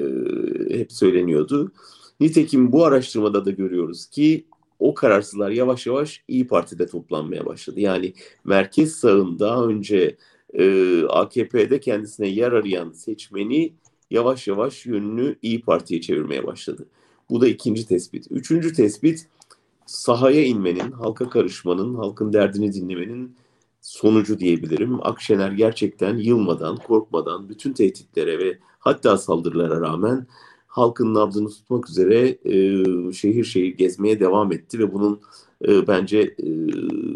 hep 0.78 0.92
söyleniyordu. 0.92 1.72
Nitekim 2.20 2.72
bu 2.72 2.84
araştırmada 2.84 3.44
da 3.44 3.50
görüyoruz 3.50 4.06
ki 4.06 4.44
o 4.78 4.94
kararsızlar 4.94 5.50
yavaş 5.50 5.86
yavaş 5.86 6.24
İyi 6.28 6.46
Parti'de 6.46 6.86
toplanmaya 6.86 7.46
başladı. 7.46 7.80
Yani 7.80 8.14
merkez 8.44 8.92
sağın 8.92 9.38
daha 9.38 9.64
önce 9.64 10.16
e, 10.58 11.02
AKP'de 11.08 11.80
kendisine 11.80 12.28
yer 12.28 12.52
arayan 12.52 12.92
seçmeni 12.92 13.72
yavaş 14.10 14.48
yavaş 14.48 14.86
yönünü 14.86 15.36
İyi 15.42 15.60
Parti'ye 15.60 16.00
çevirmeye 16.00 16.46
başladı. 16.46 16.86
Bu 17.30 17.40
da 17.40 17.48
ikinci 17.48 17.86
tespit. 17.86 18.26
Üçüncü 18.30 18.72
tespit 18.72 19.26
sahaya 19.86 20.44
inmenin, 20.44 20.90
halka 20.90 21.30
karışmanın, 21.30 21.94
halkın 21.94 22.32
derdini 22.32 22.72
dinlemenin 22.72 23.36
sonucu 23.80 24.38
diyebilirim. 24.38 25.06
Akşener 25.06 25.52
gerçekten 25.52 26.16
yılmadan, 26.16 26.76
korkmadan 26.76 27.48
bütün 27.48 27.72
tehditlere 27.72 28.38
ve 28.38 28.58
hatta 28.78 29.18
saldırılara 29.18 29.80
rağmen 29.80 30.26
halkın 30.66 31.14
nabzını 31.14 31.48
tutmak 31.48 31.90
üzere 31.90 32.38
e, 32.44 32.52
şehir 33.12 33.44
şehir 33.44 33.76
gezmeye 33.76 34.20
devam 34.20 34.52
etti 34.52 34.78
ve 34.78 34.94
bunun 34.94 35.20
e, 35.68 35.86
bence 35.86 36.18
e, 36.18 36.48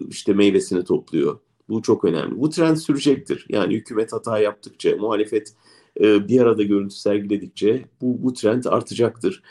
işte 0.08 0.32
meyvesini 0.32 0.84
topluyor. 0.84 1.38
Bu 1.68 1.82
çok 1.82 2.04
önemli. 2.04 2.40
Bu 2.40 2.50
trend 2.50 2.76
sürecektir. 2.76 3.46
Yani 3.48 3.74
hükümet 3.74 4.12
hata 4.12 4.38
yaptıkça, 4.38 4.96
muhalefet 4.96 5.54
e, 6.00 6.28
bir 6.28 6.40
arada 6.40 6.62
görüntü 6.62 6.94
sergiledikçe 6.94 7.84
bu, 8.00 8.22
bu 8.22 8.32
trend 8.32 8.64
artacaktır. 8.64 9.42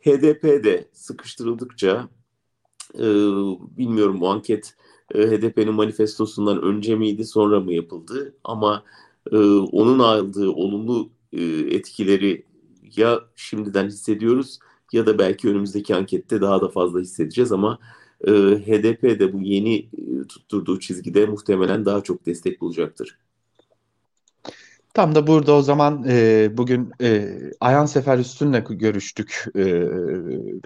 HDP 0.00 0.42
de 0.64 0.88
sıkıştırıldıkça 0.92 2.08
e, 2.94 3.04
bilmiyorum 3.76 4.20
bu 4.20 4.28
anket 4.28 4.74
e, 5.14 5.26
HDP'nin 5.30 5.74
manifestosundan 5.74 6.62
önce 6.62 6.96
miydi 6.96 7.24
sonra 7.24 7.60
mı 7.60 7.72
yapıldı 7.72 8.36
ama 8.44 8.84
onun 9.72 9.98
aldığı 9.98 10.50
olumlu 10.50 11.10
etkileri 11.70 12.46
ya 12.96 13.20
şimdiden 13.36 13.86
hissediyoruz 13.86 14.58
ya 14.92 15.06
da 15.06 15.18
belki 15.18 15.48
önümüzdeki 15.48 15.94
ankette 15.94 16.40
daha 16.40 16.60
da 16.60 16.68
fazla 16.68 17.00
hissedeceğiz 17.00 17.52
ama 17.52 17.78
e, 18.26 18.30
HDP 18.32 19.02
de 19.02 19.32
bu 19.32 19.40
yeni 19.40 19.76
e, 19.78 20.26
tutturduğu 20.28 20.80
çizgide 20.80 21.26
muhtemelen 21.26 21.84
daha 21.84 22.02
çok 22.02 22.26
destek 22.26 22.60
bulacaktır. 22.60 23.18
Tam 24.94 25.14
da 25.14 25.26
burada 25.26 25.52
o 25.54 25.62
zaman 25.62 26.04
e, 26.08 26.48
bugün 26.56 26.92
e, 27.02 27.28
Ayhan 27.60 27.86
Sefer 27.86 28.18
Üstün'le 28.18 28.64
görüştük 28.70 29.44
e, 29.54 29.64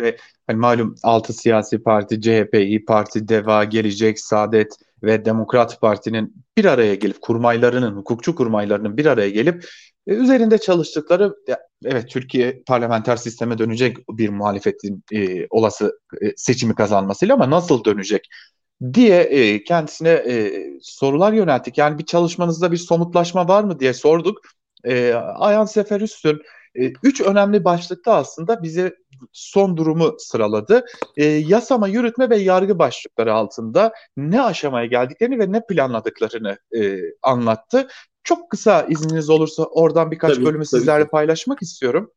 ve 0.02 0.16
hani 0.46 0.58
malum 0.58 0.94
altı 1.02 1.32
siyasi 1.32 1.78
parti 1.78 2.20
CHP, 2.20 2.54
İyi 2.54 2.84
Parti, 2.84 3.28
DEVA, 3.28 3.64
Gelecek, 3.64 4.20
Saadet 4.20 4.76
ve 5.02 5.24
Demokrat 5.24 5.80
Parti'nin 5.80 6.34
bir 6.56 6.64
araya 6.64 6.94
gelip 6.94 7.20
kurmaylarının, 7.20 7.96
hukukçu 7.96 8.34
kurmaylarının 8.34 8.96
bir 8.96 9.06
araya 9.06 9.30
gelip 9.30 9.68
E, 10.06 10.14
üzerinde 10.14 10.58
çalıştıkları 10.58 11.34
evet 11.84 12.10
Türkiye 12.10 12.62
parlamenter 12.66 13.16
sisteme 13.16 13.58
dönecek 13.58 13.96
bir 14.10 14.28
muhalefetin 14.28 15.04
e, 15.12 15.46
olası 15.50 16.00
e, 16.22 16.32
seçimi 16.36 16.74
kazanmasıyla 16.74 17.34
ama 17.34 17.50
nasıl 17.50 17.84
dönecek 17.84 18.28
diye 18.92 19.20
e, 19.20 19.64
kendisine 19.64 20.10
e, 20.10 20.52
sorular 20.82 21.32
yönelttik. 21.32 21.78
Yani 21.78 21.98
bir 21.98 22.04
çalışmanızda 22.06 22.72
bir 22.72 22.76
somutlaşma 22.76 23.48
var 23.48 23.64
mı 23.64 23.80
diye 23.80 23.94
sorduk. 23.94 24.40
E, 24.84 25.12
Ayhan 25.14 25.64
Sefer 25.64 26.00
Üstün 26.00 26.42
e, 26.74 26.92
üç 27.02 27.20
önemli 27.20 27.64
başlıkta 27.64 28.14
aslında 28.14 28.62
bize 28.62 28.94
son 29.32 29.76
durumu 29.76 30.14
sıraladı. 30.18 30.84
E, 31.16 31.24
yasama, 31.24 31.88
yürütme 31.88 32.30
ve 32.30 32.36
yargı 32.36 32.78
başlıkları 32.78 33.34
altında 33.34 33.92
ne 34.16 34.42
aşamaya 34.42 34.86
geldiklerini 34.86 35.38
ve 35.38 35.52
ne 35.52 35.66
planladıklarını 35.66 36.58
e, 36.76 36.98
anlattı. 37.22 37.88
Çok 38.26 38.50
kısa 38.50 38.86
izniniz 38.88 39.30
olursa 39.30 39.62
oradan 39.62 40.10
birkaç 40.10 40.34
tabii, 40.34 40.44
bölümü 40.44 40.64
tabii. 40.64 40.80
sizlerle 40.80 41.06
paylaşmak 41.06 41.62
istiyorum. 41.62 42.10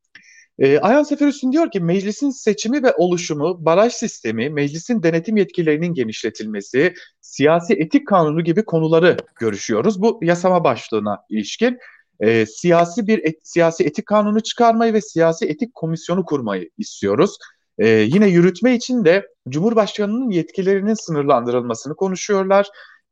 E, 0.59 0.79
Ayhan 0.79 1.03
Seferüstün 1.03 1.51
diyor 1.51 1.71
ki 1.71 1.79
meclisin 1.79 2.29
seçimi 2.29 2.83
ve 2.83 2.93
oluşumu, 2.93 3.65
baraj 3.65 3.93
sistemi, 3.93 4.49
meclisin 4.49 5.03
denetim 5.03 5.37
yetkilerinin 5.37 5.93
genişletilmesi, 5.93 6.93
siyasi 7.21 7.73
etik 7.73 8.07
kanunu 8.07 8.43
gibi 8.43 8.65
konuları 8.65 9.17
görüşüyoruz. 9.39 10.01
Bu 10.01 10.19
yasama 10.21 10.63
başlığına 10.63 11.17
ilişkin 11.29 11.77
e, 12.19 12.45
siyasi 12.45 13.07
bir 13.07 13.19
et, 13.23 13.39
siyasi 13.43 13.83
etik 13.83 14.05
kanunu 14.05 14.43
çıkarmayı 14.43 14.93
ve 14.93 15.01
siyasi 15.01 15.45
etik 15.45 15.75
komisyonu 15.75 16.25
kurmayı 16.25 16.69
istiyoruz. 16.77 17.37
E, 17.77 17.87
yine 17.87 18.27
yürütme 18.27 18.75
için 18.75 19.05
de 19.05 19.27
Cumhurbaşkanı'nın 19.49 20.29
yetkilerinin 20.29 20.93
sınırlandırılmasını 20.93 21.95
konuşuyorlar. 21.95 22.67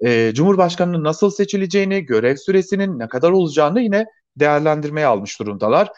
E, 0.05 0.33
Cumhurbaşkanı'nın 0.33 1.03
nasıl 1.03 1.29
seçileceğini, 1.29 2.05
görev 2.05 2.35
süresinin 2.35 2.99
ne 2.99 3.07
kadar 3.07 3.31
olacağını 3.31 3.81
yine 3.81 4.05
değerlendirmeye 4.35 5.05
almış 5.05 5.39
durumdalar. 5.39 5.91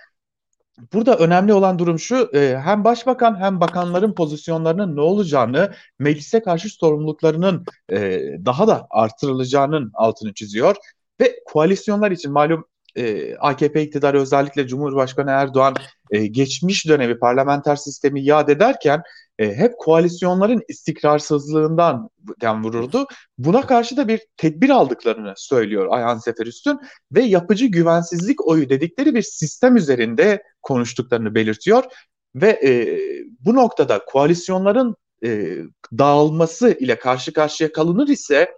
Burada 0.93 1.17
önemli 1.17 1.53
olan 1.53 1.79
durum 1.79 1.99
şu, 1.99 2.29
e, 2.33 2.57
hem 2.63 2.83
başbakan 2.83 3.39
hem 3.39 3.61
bakanların 3.61 4.13
pozisyonlarının 4.13 4.95
ne 4.95 5.01
olacağını, 5.01 5.73
meclise 5.99 6.41
karşı 6.41 6.69
sorumluluklarının 6.69 7.65
e, 7.91 8.21
daha 8.45 8.67
da 8.67 8.87
artırılacağının 8.89 9.91
altını 9.93 10.33
çiziyor. 10.33 10.75
Ve 11.21 11.39
koalisyonlar 11.45 12.11
için 12.11 12.31
malum 12.31 12.65
e, 12.95 13.35
AKP 13.35 13.83
iktidarı 13.83 14.21
özellikle 14.21 14.67
Cumhurbaşkanı 14.67 15.31
Erdoğan 15.31 15.75
e, 16.11 16.27
geçmiş 16.27 16.87
dönemi 16.87 17.19
parlamenter 17.19 17.75
sistemi 17.75 18.23
yad 18.23 18.47
ederken 18.47 19.01
e, 19.39 19.55
hep 19.55 19.77
koalisyonların 19.77 20.61
istikrarsızlığından 20.67 22.09
dem 22.41 22.63
vururdu. 22.63 23.07
Buna 23.37 23.61
karşı 23.61 23.97
da 23.97 24.07
bir 24.07 24.21
tedbir 24.37 24.69
aldıklarını 24.69 25.33
söylüyor 25.37 25.87
Ayhan 25.89 26.17
Sefer 26.17 26.45
Üstün 26.45 26.79
ve 27.11 27.21
yapıcı 27.21 27.65
güvensizlik 27.65 28.47
oyu 28.47 28.69
dedikleri 28.69 29.15
bir 29.15 29.21
sistem 29.21 29.75
üzerinde 29.75 30.43
konuştuklarını 30.61 31.35
belirtiyor 31.35 31.83
ve 32.35 32.49
e, 32.49 32.99
bu 33.39 33.55
noktada 33.55 34.05
koalisyonların 34.05 34.95
e, 35.23 35.57
dağılması 35.97 36.69
ile 36.79 36.99
karşı 36.99 37.33
karşıya 37.33 37.71
kalınır 37.71 38.07
ise 38.07 38.51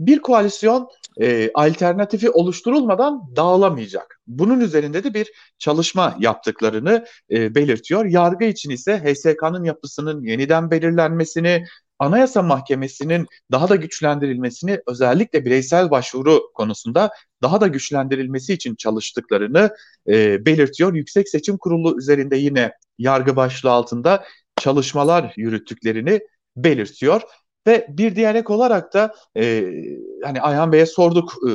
bir 0.00 0.18
koalisyon 0.18 0.88
e, 1.20 1.50
alternatifi 1.54 2.30
oluşturulmadan 2.30 3.36
dağılamayacak. 3.36 4.20
Bunun 4.26 4.60
üzerinde 4.60 5.04
de 5.04 5.14
bir 5.14 5.32
çalışma 5.58 6.16
yaptıklarını 6.18 7.04
e, 7.30 7.54
belirtiyor. 7.54 8.04
Yargı 8.04 8.44
için 8.44 8.70
ise 8.70 8.98
HSK'nın 8.98 9.64
yapısının 9.64 10.22
yeniden 10.22 10.70
belirlenmesini, 10.70 11.64
Anayasa 11.98 12.42
Mahkemesi'nin 12.42 13.26
daha 13.52 13.68
da 13.68 13.76
güçlendirilmesini 13.76 14.80
özellikle 14.86 15.44
bireysel 15.44 15.90
başvuru 15.90 16.52
konusunda 16.54 17.10
daha 17.42 17.60
da 17.60 17.66
güçlendirilmesi 17.66 18.52
için 18.52 18.74
çalıştıklarını 18.74 19.70
e, 20.08 20.46
belirtiyor. 20.46 20.94
Yüksek 20.94 21.28
Seçim 21.28 21.58
Kurulu 21.58 21.98
üzerinde 21.98 22.36
yine 22.36 22.72
yargı 22.98 23.36
başlığı 23.36 23.70
altında 23.70 24.24
çalışmalar 24.60 25.32
yürüttüklerini 25.36 26.20
belirtiyor. 26.56 27.22
Ve 27.68 27.86
bir 27.88 28.16
diğer 28.16 28.34
ek 28.34 28.52
olarak 28.52 28.94
da 28.94 29.14
e, 29.36 29.72
hani 30.24 30.40
Ayhan 30.40 30.72
Bey'e 30.72 30.86
sorduk 30.86 31.34
e, 31.48 31.50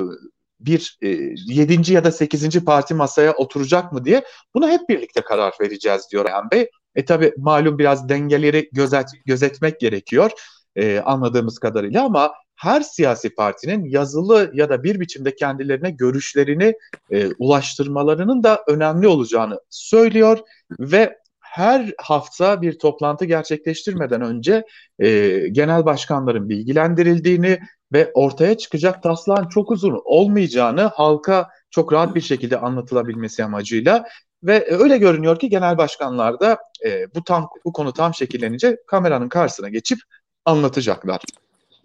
bir 0.60 0.98
e, 1.02 1.08
yedinci 1.48 1.94
ya 1.94 2.04
da 2.04 2.12
sekizinci 2.12 2.66
parti 2.66 2.94
masaya 2.94 3.34
oturacak 3.34 3.92
mı 3.92 4.06
diye. 4.06 4.24
Buna 4.56 4.70
hep 4.70 4.90
birlikte 4.90 5.22
karar 5.22 5.54
vereceğiz 5.62 6.08
diyor 6.12 6.26
Ayhan 6.26 6.52
Bey. 6.52 6.70
E 6.96 7.06
tabi 7.06 7.34
malum 7.38 7.80
biraz 7.80 8.10
dengeleri 8.10 8.70
gözet, 8.74 9.08
gözetmek 9.26 9.80
gerekiyor 9.80 10.32
e, 10.76 11.00
anladığımız 11.00 11.60
kadarıyla 11.60 12.06
ama 12.06 12.34
her 12.56 12.82
siyasi 12.82 13.36
partinin 13.36 13.86
yazılı 13.86 14.52
ya 14.54 14.70
da 14.70 14.84
bir 14.84 15.00
biçimde 15.00 15.36
kendilerine 15.36 15.92
görüşlerini 15.92 16.74
e, 17.12 17.28
ulaştırmalarının 17.40 18.44
da 18.44 18.64
önemli 18.68 19.08
olacağını 19.08 19.60
söylüyor 19.70 20.40
ve 20.80 21.18
her 21.54 21.94
hafta 21.98 22.62
bir 22.62 22.80
toplantı 22.80 23.26
gerçekleştirmeden 23.26 24.22
önce 24.22 24.66
e, 25.00 25.40
genel 25.52 25.86
başkanların 25.86 26.50
bilgilendirildiğini 26.50 27.60
ve 27.94 28.12
ortaya 28.14 28.58
çıkacak 28.58 29.04
taslağın 29.04 29.48
çok 29.48 29.72
uzun 29.72 30.02
olmayacağını 30.06 30.82
halka 30.82 31.50
çok 31.70 31.94
rahat 31.94 32.16
bir 32.16 32.22
şekilde 32.22 32.58
anlatılabilmesi 32.58 33.44
amacıyla 33.44 34.06
ve 34.44 34.68
öyle 34.70 34.98
görünüyor 34.98 35.40
ki 35.40 35.50
genel 35.50 35.78
başkanlar 35.78 36.40
da 36.40 36.58
e, 36.86 37.16
bu 37.16 37.24
tam 37.24 37.50
bu 37.66 37.74
konu 37.74 37.94
tam 37.94 38.14
şekillenince 38.14 38.78
kameranın 38.88 39.30
karşısına 39.30 39.70
geçip 39.70 40.00
anlatacaklar. 40.46 41.22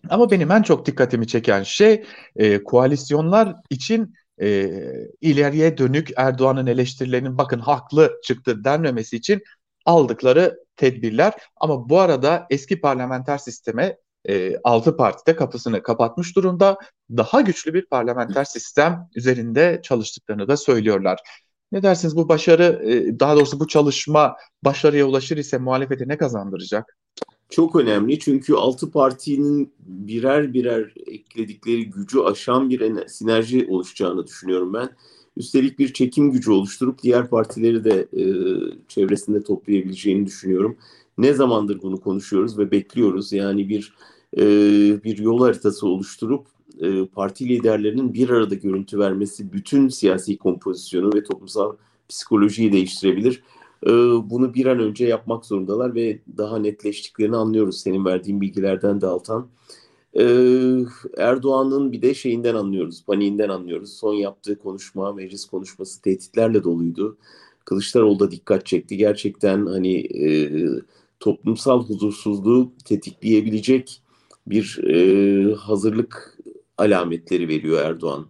Ama 0.08 0.30
benim 0.30 0.50
en 0.50 0.62
çok 0.62 0.86
dikkatimi 0.86 1.26
çeken 1.26 1.62
şey 1.62 2.04
e, 2.36 2.64
koalisyonlar 2.64 3.54
için 3.70 4.14
e, 4.42 4.70
ileriye 5.20 5.78
dönük 5.78 6.10
Erdoğan'ın 6.16 6.66
eleştirilerinin 6.66 7.38
bakın 7.38 7.58
haklı 7.58 8.12
çıktı 8.24 8.64
denmemesi 8.64 9.16
için 9.16 9.42
aldıkları 9.88 10.64
tedbirler. 10.76 11.32
Ama 11.56 11.88
bu 11.88 12.00
arada 12.00 12.46
eski 12.50 12.80
parlamenter 12.80 13.38
sisteme 13.38 13.96
e, 14.28 14.56
6 14.64 14.96
partide 14.96 15.36
kapısını 15.36 15.82
kapatmış 15.82 16.36
durumda. 16.36 16.78
Daha 17.10 17.40
güçlü 17.40 17.74
bir 17.74 17.86
parlamenter 17.86 18.44
sistem 18.44 19.08
üzerinde 19.14 19.80
çalıştıklarını 19.82 20.48
da 20.48 20.56
söylüyorlar. 20.56 21.18
Ne 21.72 21.82
dersiniz 21.82 22.16
bu 22.16 22.28
başarı, 22.28 22.82
e, 22.84 23.20
daha 23.20 23.36
doğrusu 23.36 23.60
bu 23.60 23.66
çalışma 23.66 24.36
başarıya 24.64 25.06
ulaşır 25.06 25.36
ise 25.36 25.58
muhalefete 25.58 26.08
ne 26.08 26.16
kazandıracak? 26.16 26.96
Çok 27.50 27.76
önemli 27.76 28.18
çünkü 28.18 28.54
altı 28.54 28.90
partinin 28.90 29.74
birer 29.78 30.52
birer 30.52 30.94
ekledikleri 31.06 31.90
gücü 31.90 32.20
aşan 32.20 32.70
bir 32.70 33.08
sinerji 33.08 33.66
oluşacağını 33.70 34.26
düşünüyorum 34.26 34.74
ben. 34.74 34.90
Üstelik 35.38 35.78
bir 35.78 35.92
çekim 35.92 36.32
gücü 36.32 36.50
oluşturup 36.50 37.02
diğer 37.02 37.28
partileri 37.28 37.84
de 37.84 38.08
e, 38.12 38.24
çevresinde 38.88 39.42
toplayabileceğini 39.42 40.26
düşünüyorum. 40.26 40.76
Ne 41.18 41.32
zamandır 41.32 41.82
bunu 41.82 42.00
konuşuyoruz 42.00 42.58
ve 42.58 42.70
bekliyoruz. 42.70 43.32
Yani 43.32 43.68
bir 43.68 43.94
e, 44.36 44.42
bir 45.04 45.18
yol 45.18 45.40
haritası 45.40 45.86
oluşturup 45.86 46.46
e, 46.80 47.06
parti 47.06 47.48
liderlerinin 47.48 48.14
bir 48.14 48.30
arada 48.30 48.54
görüntü 48.54 48.98
vermesi 48.98 49.52
bütün 49.52 49.88
siyasi 49.88 50.36
kompozisyonu 50.38 51.14
ve 51.14 51.24
toplumsal 51.24 51.76
psikolojiyi 52.08 52.72
değiştirebilir. 52.72 53.42
E, 53.86 53.90
bunu 54.30 54.54
bir 54.54 54.66
an 54.66 54.78
önce 54.78 55.06
yapmak 55.06 55.46
zorundalar 55.46 55.94
ve 55.94 56.18
daha 56.38 56.58
netleştiklerini 56.58 57.36
anlıyoruz 57.36 57.80
senin 57.80 58.04
verdiğin 58.04 58.40
bilgilerden 58.40 59.00
de 59.00 59.06
Altan. 59.06 59.48
Ee, 60.14 60.84
Erdoğan'ın 61.16 61.92
bir 61.92 62.02
de 62.02 62.14
şeyinden 62.14 62.54
anlıyoruz, 62.54 63.04
paniğinden 63.04 63.48
anlıyoruz. 63.48 63.92
Son 63.92 64.14
yaptığı 64.14 64.58
konuşma, 64.58 65.12
meclis 65.12 65.44
konuşması 65.44 66.02
tehditlerle 66.02 66.64
doluydu. 66.64 67.16
Kılıçdaroğlu 67.64 68.20
da 68.20 68.30
dikkat 68.30 68.66
çekti. 68.66 68.96
Gerçekten 68.96 69.66
hani 69.66 69.96
e, 69.96 70.50
toplumsal 71.20 71.84
huzursuzluğu 71.84 72.72
tetikleyebilecek 72.84 74.02
bir 74.46 74.78
e, 74.84 75.54
hazırlık 75.54 76.38
alametleri 76.78 77.48
veriyor 77.48 77.80
Erdoğan. 77.84 78.26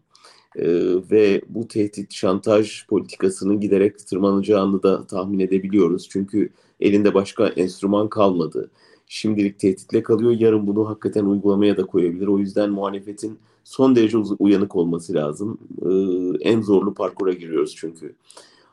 E, 0.56 0.66
ve 1.10 1.42
bu 1.48 1.68
tehdit 1.68 2.14
şantaj 2.14 2.86
politikasının 2.86 3.60
giderek 3.60 3.98
tırmanacağını 3.98 4.82
da 4.82 5.06
tahmin 5.06 5.38
edebiliyoruz. 5.38 6.08
Çünkü 6.08 6.50
elinde 6.80 7.14
başka 7.14 7.48
enstrüman 7.48 8.08
kalmadı 8.08 8.70
şimdilik 9.08 9.58
tehditle 9.58 10.02
kalıyor. 10.02 10.30
Yarın 10.30 10.66
bunu 10.66 10.88
hakikaten 10.88 11.24
uygulamaya 11.24 11.76
da 11.76 11.86
koyabilir. 11.86 12.26
O 12.26 12.38
yüzden 12.38 12.70
muhalefetin 12.70 13.38
son 13.64 13.96
derece 13.96 14.18
uyanık 14.38 14.76
olması 14.76 15.14
lazım. 15.14 15.58
Ee, 15.82 16.50
en 16.50 16.62
zorlu 16.62 16.94
parkura 16.94 17.32
giriyoruz 17.32 17.74
çünkü. 17.76 18.14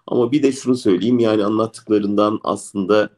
Ama 0.07 0.31
bir 0.31 0.43
de 0.43 0.51
şunu 0.51 0.75
söyleyeyim 0.77 1.19
yani 1.19 1.45
anlattıklarından 1.45 2.39
aslında 2.43 3.09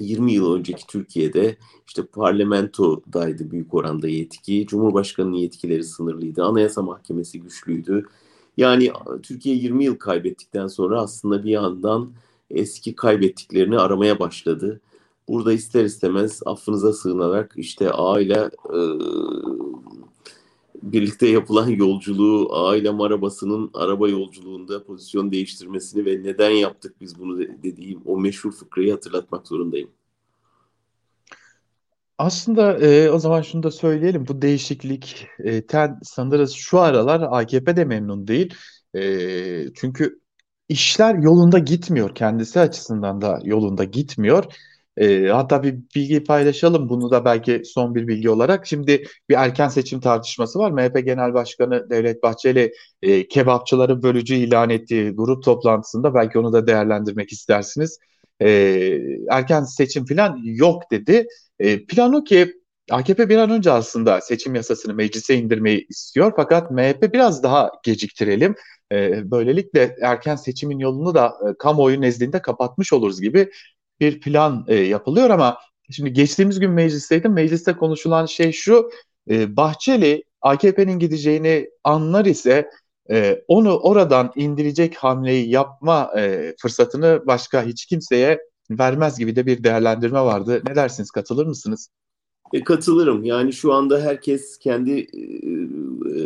20 0.00 0.32
yıl 0.32 0.54
önceki 0.54 0.86
Türkiye'de 0.86 1.56
işte 1.86 2.02
parlamentodaydı 2.06 3.50
büyük 3.50 3.74
oranda 3.74 4.08
yetki, 4.08 4.66
Cumhurbaşkanı'nın 4.66 5.36
yetkileri 5.36 5.84
sınırlıydı, 5.84 6.44
Anayasa 6.44 6.82
Mahkemesi 6.82 7.40
güçlüydü. 7.40 8.06
Yani 8.56 8.90
Türkiye 9.22 9.56
20 9.56 9.84
yıl 9.84 9.96
kaybettikten 9.96 10.66
sonra 10.66 11.00
aslında 11.00 11.44
bir 11.44 11.50
yandan 11.50 12.12
eski 12.50 12.94
kaybettiklerini 12.94 13.78
aramaya 13.78 14.18
başladı. 14.18 14.80
Burada 15.28 15.52
ister 15.52 15.84
istemez 15.84 16.40
affınıza 16.46 16.92
sığınarak 16.92 17.52
işte 17.56 17.90
A 17.90 18.20
ile 18.20 18.50
e, 18.74 18.78
birlikte 20.82 21.28
yapılan 21.28 21.68
yolculuğu, 21.68 22.66
aile 22.66 22.90
arabasının 22.90 23.70
araba 23.74 24.08
yolculuğunda 24.08 24.84
pozisyon 24.84 25.32
değiştirmesini 25.32 26.06
ve 26.06 26.22
neden 26.22 26.50
yaptık 26.50 27.00
biz 27.00 27.18
bunu 27.18 27.38
dediğim 27.38 28.00
o 28.06 28.20
meşhur 28.20 28.52
fıkrayı 28.52 28.92
hatırlatmak 28.92 29.48
zorundayım. 29.48 29.90
Aslında 32.18 32.78
e, 32.78 33.10
o 33.10 33.18
zaman 33.18 33.42
şunu 33.42 33.62
da 33.62 33.70
söyleyelim. 33.70 34.26
Bu 34.28 34.42
değişiklik 34.42 35.26
e, 35.38 35.66
ten 35.66 35.98
sanırız 36.02 36.52
şu 36.52 36.80
aralar 36.80 37.20
AKP 37.30 37.76
de 37.76 37.84
memnun 37.84 38.28
değil. 38.28 38.54
E, 38.94 39.74
çünkü 39.74 40.20
işler 40.68 41.14
yolunda 41.14 41.58
gitmiyor. 41.58 42.14
Kendisi 42.14 42.60
açısından 42.60 43.20
da 43.20 43.40
yolunda 43.44 43.84
gitmiyor. 43.84 44.44
E, 44.96 45.28
hatta 45.28 45.62
bir 45.62 45.74
bilgi 45.94 46.24
paylaşalım 46.24 46.88
bunu 46.88 47.10
da 47.10 47.24
belki 47.24 47.62
son 47.64 47.94
bir 47.94 48.08
bilgi 48.08 48.30
olarak. 48.30 48.66
Şimdi 48.66 49.04
bir 49.28 49.34
erken 49.34 49.68
seçim 49.68 50.00
tartışması 50.00 50.58
var. 50.58 50.70
MHP 50.70 51.04
Genel 51.04 51.34
Başkanı 51.34 51.90
Devlet 51.90 52.22
Bahçeli 52.22 52.72
e, 53.02 53.28
kebapçıları 53.28 54.02
bölücü 54.02 54.34
ilan 54.34 54.70
ettiği 54.70 55.10
grup 55.10 55.44
toplantısında 55.44 56.14
belki 56.14 56.38
onu 56.38 56.52
da 56.52 56.66
değerlendirmek 56.66 57.32
istersiniz. 57.32 57.98
E, 58.42 58.48
erken 59.30 59.64
seçim 59.64 60.06
falan 60.06 60.38
yok 60.44 60.82
dedi. 60.90 61.26
E, 61.58 61.86
plan 61.86 62.12
o 62.14 62.24
ki 62.24 62.54
AKP 62.90 63.28
bir 63.28 63.36
an 63.36 63.50
önce 63.50 63.70
aslında 63.70 64.20
seçim 64.20 64.54
yasasını 64.54 64.94
meclise 64.94 65.34
indirmeyi 65.34 65.86
istiyor 65.88 66.32
fakat 66.36 66.70
MHP 66.70 67.12
biraz 67.12 67.42
daha 67.42 67.70
geciktirelim. 67.84 68.54
E, 68.92 69.30
böylelikle 69.30 69.96
erken 70.02 70.36
seçimin 70.36 70.78
yolunu 70.78 71.14
da 71.14 71.26
e, 71.50 71.54
kamuoyu 71.58 72.00
nezdinde 72.00 72.42
kapatmış 72.42 72.92
oluruz 72.92 73.20
gibi 73.20 73.50
bir 74.02 74.20
plan 74.20 74.64
e, 74.68 74.74
yapılıyor 74.74 75.30
ama 75.30 75.58
şimdi 75.90 76.12
geçtiğimiz 76.12 76.60
gün 76.60 76.70
meclisteydim. 76.70 77.32
Mecliste 77.32 77.72
konuşulan 77.72 78.26
şey 78.26 78.52
şu. 78.52 78.90
E, 79.30 79.56
Bahçeli 79.56 80.24
AKP'nin 80.40 80.98
gideceğini 80.98 81.70
anlar 81.84 82.24
ise 82.24 82.70
e, 83.10 83.42
onu 83.48 83.78
oradan 83.78 84.32
indirecek 84.36 84.96
hamleyi 84.96 85.50
yapma 85.50 86.12
e, 86.18 86.54
fırsatını 86.62 87.22
başka 87.26 87.64
hiç 87.64 87.86
kimseye 87.86 88.38
vermez 88.70 89.18
gibi 89.18 89.36
de 89.36 89.46
bir 89.46 89.64
değerlendirme 89.64 90.20
vardı. 90.20 90.62
Ne 90.68 90.74
dersiniz? 90.74 91.10
Katılır 91.10 91.46
mısınız? 91.46 91.88
E, 92.52 92.64
katılırım. 92.64 93.24
Yani 93.24 93.52
şu 93.52 93.72
anda 93.72 94.00
herkes 94.00 94.58
kendi 94.58 94.90
e, 94.92 95.20
e, 96.10 96.24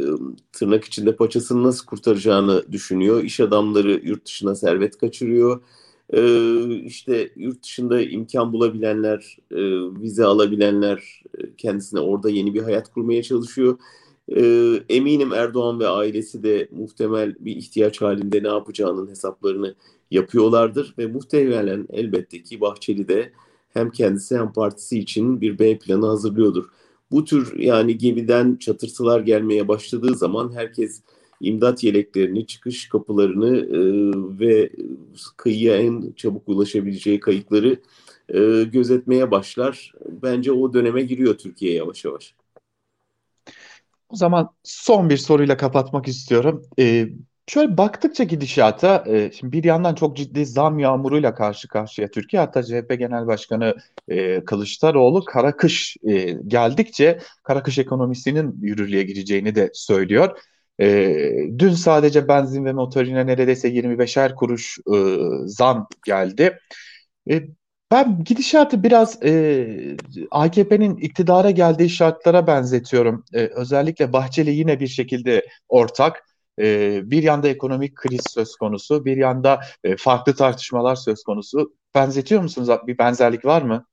tırnak 0.53 0.85
içinde 0.85 1.17
paçasını 1.17 1.63
nasıl 1.63 1.87
kurtaracağını 1.87 2.73
düşünüyor. 2.73 3.23
İş 3.23 3.41
adamları 3.41 4.01
yurt 4.05 4.27
dışına 4.27 4.55
servet 4.55 4.99
kaçırıyor. 4.99 5.63
E, 6.13 6.81
işte 6.85 7.33
yurt 7.37 7.63
dışında 7.63 8.01
imkan 8.01 8.53
bulabilenler, 8.53 9.39
e, 9.51 9.57
vize 10.03 10.25
alabilenler 10.25 11.23
e, 11.39 11.57
kendisine 11.57 12.01
orada 12.01 12.31
yeni 12.31 12.55
bir 12.55 12.63
hayat 12.63 12.93
kurmaya 12.93 13.23
çalışıyor. 13.23 13.79
E, 14.37 14.73
eminim 14.89 15.33
Erdoğan 15.33 15.81
ve 15.81 15.89
ailesi 15.89 16.43
de 16.43 16.69
muhtemel 16.73 17.35
bir 17.41 17.57
ihtiyaç 17.57 18.03
halinde 18.03 18.43
ne 18.43 18.49
yapacağının 18.49 19.09
hesaplarını 19.09 19.75
yapıyorlardır 20.11 20.95
ve 20.99 21.07
muhtemelen 21.07 21.87
elbette 21.91 22.43
ki 22.43 22.61
Bahçeli 22.61 23.09
de 23.09 23.33
hem 23.75 23.91
kendisi 23.91 24.39
hem 24.39 24.53
partisi 24.53 24.99
için 24.99 25.41
bir 25.41 25.59
B 25.59 25.79
planı 25.79 26.07
hazırlıyordur. 26.07 26.65
Bu 27.11 27.25
tür 27.25 27.59
yani 27.59 27.99
gemiden 27.99 28.57
çatırtılar 28.57 29.21
gelmeye 29.21 29.69
başladığı 29.69 30.15
zaman 30.15 30.53
herkes 30.55 31.03
imdat 31.41 31.85
yeleklerini, 31.85 32.47
çıkış 32.47 32.89
kapılarını 32.89 33.57
e, 33.57 33.79
ve 34.41 34.71
kıyıya 35.37 35.77
en 35.77 36.13
çabuk 36.17 36.49
ulaşabileceği 36.49 37.21
kayıkları 37.21 37.81
e, 38.29 38.65
gözetmeye 38.65 39.31
başlar. 39.31 39.93
Bence 40.23 40.53
o 40.53 40.73
döneme 40.73 41.03
giriyor 41.03 41.39
Türkiye 41.39 41.73
yavaş 41.73 42.05
yavaş. 42.05 42.35
O 44.09 44.17
zaman 44.17 44.51
son 44.63 45.11
bir 45.11 45.17
soruyla 45.17 45.57
kapatmak 45.57 46.09
istiyorum. 46.09 46.63
Ee, 46.79 47.09
şöyle 47.47 47.77
baktıkça 47.77 48.25
gidişata, 48.25 49.05
e, 49.07 49.31
şimdi 49.33 49.53
bir 49.53 49.65
yandan 49.65 49.95
çok 49.95 50.17
ciddi 50.17 50.47
zam 50.47 50.79
yağmuruyla 50.79 51.35
karşı 51.35 51.69
karşıya 51.69 52.11
Türkiye. 52.11 52.41
Hatta 52.41 52.63
CHP 52.63 52.95
Genel 52.99 53.27
Başkanı 53.27 53.75
e, 54.09 54.45
Kılıçdaroğlu 54.45 55.25
kara 55.25 55.57
kış 55.57 55.97
e, 56.09 56.39
geldikçe 56.47 57.19
kara 57.43 57.63
kış 57.63 57.79
ekonomisinin 57.79 58.59
yürürlüğe 58.61 59.03
gireceğini 59.03 59.55
de 59.55 59.71
söylüyor. 59.75 60.39
E, 60.81 61.19
dün 61.59 61.71
sadece 61.71 62.29
benzin 62.29 62.65
ve 62.65 62.73
motorine 62.73 63.27
neredeyse 63.27 63.69
25'er 63.69 64.35
kuruş 64.35 64.79
e, 64.95 65.17
zam 65.47 65.89
geldi. 66.07 66.59
E, 67.31 67.43
ben 67.91 68.25
gidişatı 68.25 68.83
biraz 68.83 69.23
e, 69.23 69.97
AKP'nin 70.31 70.97
iktidara 70.97 71.51
geldiği 71.51 71.91
şartlara 71.91 72.47
benzetiyorum. 72.47 73.25
E, 73.33 73.47
özellikle 73.47 74.13
Bahçeli 74.13 74.51
yine 74.51 74.81
bir 74.81 74.89
şekilde 74.89 75.47
ortak. 75.69 76.23
E, 76.61 77.01
bir 77.11 77.23
yanda 77.23 77.49
ekonomik 77.49 77.97
kriz 77.97 78.21
söz 78.31 78.57
konusu, 78.57 79.05
bir 79.05 79.17
yanda 79.17 79.61
e, 79.85 79.97
farklı 79.97 80.35
tartışmalar 80.35 80.97
söz 80.97 81.23
konusu. 81.23 81.75
Benzetiyor 81.95 82.43
musunuz? 82.43 82.69
Bir 82.87 82.99
benzerlik 82.99 83.45
var 83.45 83.63
mı? 83.63 83.87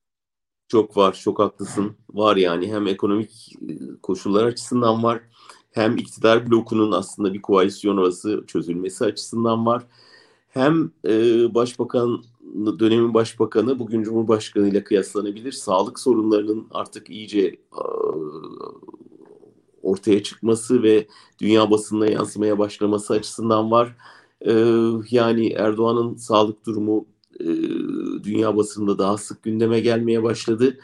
Çok 0.68 0.98
var, 0.98 1.14
çok 1.24 1.40
haklısın. 1.40 1.98
Var 2.10 2.36
yani 2.36 2.74
hem 2.74 2.88
ekonomik 2.88 3.56
koşullar 4.02 4.46
açısından 4.46 5.04
var, 5.04 5.22
hem 5.74 5.98
iktidar 5.98 6.52
blokunun 6.52 6.92
aslında 6.92 7.34
bir 7.34 7.42
koalisyon 7.42 7.98
arası 7.98 8.44
çözülmesi 8.48 9.06
açısından 9.06 9.66
var. 9.66 9.84
Hem 10.50 10.92
e, 11.08 11.10
başbakan 11.56 12.24
dönemin 12.80 13.14
başbakanı 13.14 13.80
bugün 13.80 14.04
cumhurbaşkanı 14.04 14.70
ile 14.70 14.84
kıyaslanabilir. 14.84 15.52
Sağlık 15.52 16.00
sorunlarının 16.00 16.68
artık 16.72 17.10
iyice 17.10 17.48
e, 17.48 17.84
ortaya 19.84 20.24
çıkması 20.24 20.84
ve 20.84 21.08
dünya 21.42 21.72
basınına 21.72 22.08
yansımaya 22.08 22.60
başlaması 22.60 23.14
açısından 23.14 23.72
var. 23.72 23.96
E, 24.42 24.54
yani 25.10 25.48
Erdoğan'ın 25.52 26.16
sağlık 26.16 26.66
durumu 26.66 27.06
e, 27.40 27.46
dünya 28.24 28.58
basında 28.58 28.98
daha 28.98 29.18
sık 29.18 29.44
gündeme 29.44 29.80
gelmeye 29.80 30.24
başladı. 30.24 30.78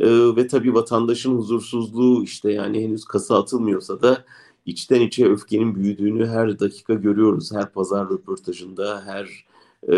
E, 0.00 0.36
ve 0.36 0.46
tabii 0.46 0.74
vatandaşın 0.74 1.36
huzursuzluğu 1.36 2.24
işte 2.24 2.52
yani 2.52 2.84
henüz 2.84 3.04
kasa 3.04 3.38
atılmıyorsa 3.38 4.02
da 4.02 4.24
içten 4.66 5.00
içe 5.00 5.26
öfkenin 5.26 5.74
büyüdüğünü 5.74 6.26
her 6.26 6.58
dakika 6.58 6.94
görüyoruz. 6.94 7.52
Her 7.52 7.72
pazar 7.72 8.10
röportajında, 8.10 9.02
her 9.06 9.44
e, 9.88 9.96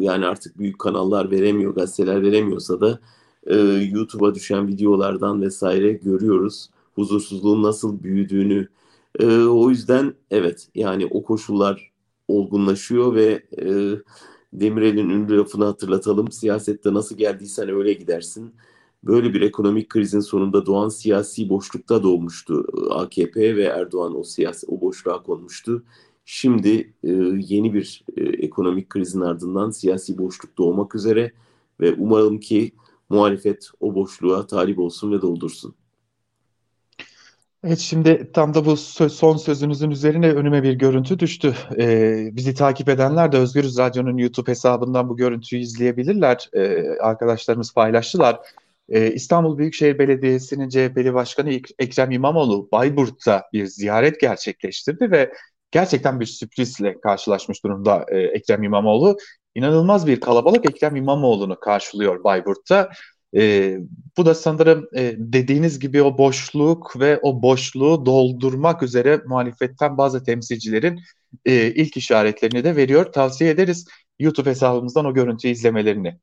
yani 0.00 0.26
artık 0.26 0.58
büyük 0.58 0.78
kanallar 0.78 1.30
veremiyor, 1.30 1.74
gazeteler 1.74 2.22
veremiyorsa 2.22 2.80
da 2.80 3.00
e, 3.46 3.56
YouTube'a 3.92 4.34
düşen 4.34 4.68
videolardan 4.68 5.42
vesaire 5.42 5.92
görüyoruz. 5.92 6.70
Huzursuzluğun 6.94 7.62
nasıl 7.62 8.02
büyüdüğünü. 8.02 8.68
E, 9.20 9.26
o 9.36 9.70
yüzden 9.70 10.14
evet 10.30 10.68
yani 10.74 11.06
o 11.10 11.22
koşullar 11.22 11.92
olgunlaşıyor 12.28 13.14
ve 13.14 13.42
e, 13.58 13.66
Demirel'in 14.52 15.08
ünlü 15.10 15.38
lafını 15.38 15.64
hatırlatalım. 15.64 16.32
Siyasette 16.32 16.94
nasıl 16.94 17.16
geldiysen 17.16 17.68
öyle 17.68 17.92
gidersin. 17.92 18.54
Böyle 19.04 19.34
bir 19.34 19.40
ekonomik 19.40 19.88
krizin 19.88 20.20
sonunda 20.20 20.66
doğan 20.66 20.88
siyasi 20.88 21.48
boşlukta 21.48 22.02
doğmuştu 22.02 22.66
AKP 22.90 23.56
ve 23.56 23.64
Erdoğan 23.64 24.18
o 24.18 24.22
siyasi 24.22 24.66
o 24.66 24.80
boşluğa 24.80 25.22
konmuştu. 25.22 25.84
Şimdi 26.24 26.92
e, 27.04 27.10
yeni 27.38 27.74
bir 27.74 28.04
e, 28.16 28.22
ekonomik 28.22 28.90
krizin 28.90 29.20
ardından 29.20 29.70
siyasi 29.70 30.18
boşluk 30.18 30.58
doğmak 30.58 30.94
üzere 30.94 31.32
ve 31.80 31.94
umarım 31.98 32.40
ki 32.40 32.72
muhalefet 33.08 33.70
o 33.80 33.94
boşluğa 33.94 34.46
talip 34.46 34.78
olsun 34.78 35.12
ve 35.12 35.22
doldursun. 35.22 35.74
Evet 37.64 37.78
şimdi 37.78 38.30
tam 38.32 38.54
da 38.54 38.64
bu 38.64 38.76
son 38.76 39.36
sözünüzün 39.36 39.90
üzerine 39.90 40.32
önüme 40.32 40.62
bir 40.62 40.72
görüntü 40.72 41.18
düştü. 41.18 41.54
Ee, 41.78 42.30
bizi 42.32 42.54
takip 42.54 42.88
edenler 42.88 43.32
de 43.32 43.38
Özgürüz 43.38 43.78
Radyo'nun 43.78 44.16
YouTube 44.16 44.50
hesabından 44.50 45.08
bu 45.08 45.16
görüntüyü 45.16 45.62
izleyebilirler. 45.62 46.50
Ee, 46.52 46.84
arkadaşlarımız 47.00 47.74
paylaştılar. 47.74 48.40
Ee, 48.90 49.12
İstanbul 49.12 49.58
Büyükşehir 49.58 49.98
Belediyesi'nin 49.98 50.68
CHP'li 50.68 51.14
Başkanı 51.14 51.60
Ekrem 51.78 52.10
İmamoğlu 52.10 52.68
Bayburt'ta 52.72 53.44
bir 53.52 53.66
ziyaret 53.66 54.20
gerçekleştirdi 54.20 55.10
ve 55.10 55.32
gerçekten 55.70 56.20
bir 56.20 56.26
sürprizle 56.26 57.00
karşılaşmış 57.00 57.64
durumda 57.64 58.06
e, 58.08 58.18
Ekrem 58.18 58.62
İmamoğlu. 58.62 59.16
İnanılmaz 59.54 60.06
bir 60.06 60.20
kalabalık 60.20 60.70
Ekrem 60.70 60.96
İmamoğlu'nu 60.96 61.60
karşılıyor 61.60 62.24
Bayburt'ta. 62.24 62.90
E, 63.36 63.76
bu 64.16 64.26
da 64.26 64.34
sanırım 64.34 64.88
e, 64.96 65.14
dediğiniz 65.18 65.78
gibi 65.78 66.02
o 66.02 66.18
boşluk 66.18 67.00
ve 67.00 67.18
o 67.22 67.42
boşluğu 67.42 68.06
doldurmak 68.06 68.82
üzere 68.82 69.20
muhalefetten 69.26 69.98
bazı 69.98 70.24
temsilcilerin 70.24 71.00
e, 71.44 71.66
ilk 71.66 71.96
işaretlerini 71.96 72.64
de 72.64 72.76
veriyor. 72.76 73.12
Tavsiye 73.12 73.50
ederiz 73.50 73.84
YouTube 74.18 74.50
hesabımızdan 74.50 75.04
o 75.04 75.14
görüntüyü 75.14 75.52
izlemelerini. 75.54 76.18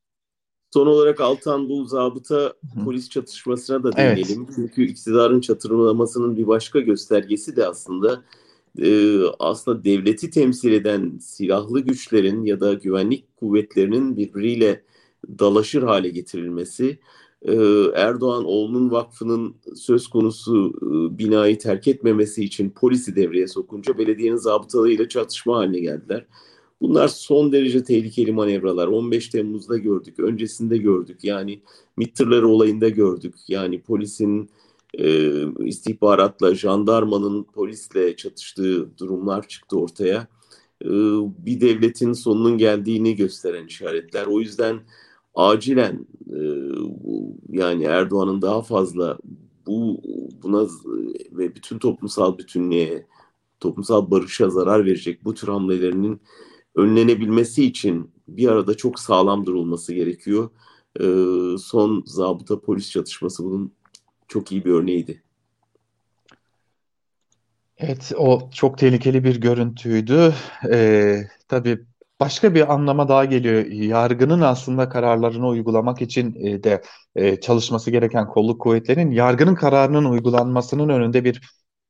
Son 0.74 0.88
olarak 0.88 1.22
Altan 1.22 1.70
bu 1.70 1.86
zabıta 1.86 2.54
polis 2.86 3.10
çatışmasına 3.10 3.84
da 3.84 3.98
değinelim. 3.98 4.46
Evet. 4.46 4.56
Çünkü 4.56 4.86
iktidarın 4.86 5.42
çatırlamasının 5.42 6.38
bir 6.38 6.48
başka 6.48 6.80
göstergesi 6.80 7.56
de 7.56 7.68
aslında 7.68 8.24
e, 8.82 9.20
aslında 9.40 9.84
devleti 9.84 10.30
temsil 10.30 10.72
eden 10.72 11.18
silahlı 11.22 11.80
güçlerin 11.80 12.44
ya 12.44 12.60
da 12.60 12.74
güvenlik 12.74 13.38
kuvvetlerinin 13.38 14.18
birbiriyle 14.18 14.84
dalaşır 15.40 15.84
hale 15.84 16.10
getirilmesi. 16.10 17.00
e, 17.42 17.54
Erdoğan 17.96 18.46
oğlunun 18.46 18.92
vakfının 18.92 19.56
söz 19.76 20.08
konusu 20.08 20.74
e, 20.82 21.18
binayı 21.18 21.60
terk 21.60 21.88
etmemesi 21.88 22.44
için 22.44 22.70
polisi 22.70 23.16
devreye 23.16 23.48
sokunca 23.48 23.98
belediyenin 23.98 24.38
zabıtalarıyla 24.38 25.10
çatışma 25.10 25.58
haline 25.58 25.80
geldiler. 25.80 26.26
Bunlar 26.82 27.08
son 27.08 27.52
derece 27.52 27.84
tehlikeli 27.84 28.32
manevralar. 28.32 28.88
15 28.88 29.30
Temmuz'da 29.30 29.78
gördük, 29.78 30.20
öncesinde 30.20 30.78
gördük. 30.78 31.24
Yani 31.24 31.62
MİT 31.98 32.22
olayında 32.22 32.90
gördük. 32.90 33.36
Yani 33.48 33.82
polisin 33.82 34.50
e, 34.94 35.32
istihbaratla, 35.66 36.56
jandarmanın 36.56 37.44
polisle 37.44 38.16
çatıştığı 38.16 38.98
durumlar 38.98 39.48
çıktı 39.48 39.80
ortaya. 39.80 40.28
E, 40.82 40.90
bir 41.46 41.62
devletin 41.62 42.14
sonunun 42.14 42.58
geldiğini 42.58 43.16
gösteren 43.16 43.66
işaretler. 43.66 44.26
O 44.26 44.40
yüzden 44.40 44.80
acilen 45.36 46.08
e, 46.34 46.40
yani 47.50 47.84
Erdoğan'ın 47.84 48.42
daha 48.42 48.62
fazla 48.62 49.18
bu 49.68 50.02
buna 50.44 50.68
ve 51.32 51.56
bütün 51.56 51.80
toplumsal 51.80 52.38
bütünlüğe, 52.38 53.08
toplumsal 53.60 54.12
barışa 54.12 54.50
zarar 54.50 54.86
verecek 54.86 55.26
bu 55.26 55.34
tür 55.34 55.48
hamlelerinin 55.48 56.22
önlenebilmesi 56.78 57.66
için 57.66 58.12
bir 58.28 58.48
arada 58.48 58.78
çok 58.78 59.00
sağlam 59.00 59.46
durulması 59.46 59.94
gerekiyor. 59.94 60.50
E, 61.00 61.04
son 61.58 62.04
zabıta 62.06 62.62
polis 62.62 62.92
çatışması 62.92 63.44
bunun 63.44 63.72
çok 64.28 64.52
iyi 64.52 64.66
bir 64.66 64.72
örneğiydi. 64.72 65.24
Evet, 67.78 68.12
o 68.18 68.50
çok 68.54 68.78
tehlikeli 68.78 69.24
bir 69.24 69.42
görüntüydü. 69.42 70.34
Ee, 70.72 71.22
tabii 71.48 71.80
başka 72.20 72.56
bir 72.56 72.74
anlama 72.74 73.08
daha 73.10 73.26
geliyor. 73.26 73.66
Yargının 73.66 74.42
aslında 74.42 74.90
kararlarını 74.90 75.48
uygulamak 75.48 76.02
için 76.02 76.36
e, 76.36 76.64
de 76.64 76.82
e, 77.16 77.40
çalışması 77.40 77.92
gereken 77.92 78.28
kolluk 78.28 78.62
kuvvetlerinin 78.62 79.12
yargının 79.12 79.56
kararının 79.56 80.06
uygulanmasının 80.06 80.90
önünde 80.90 81.24
bir 81.24 81.42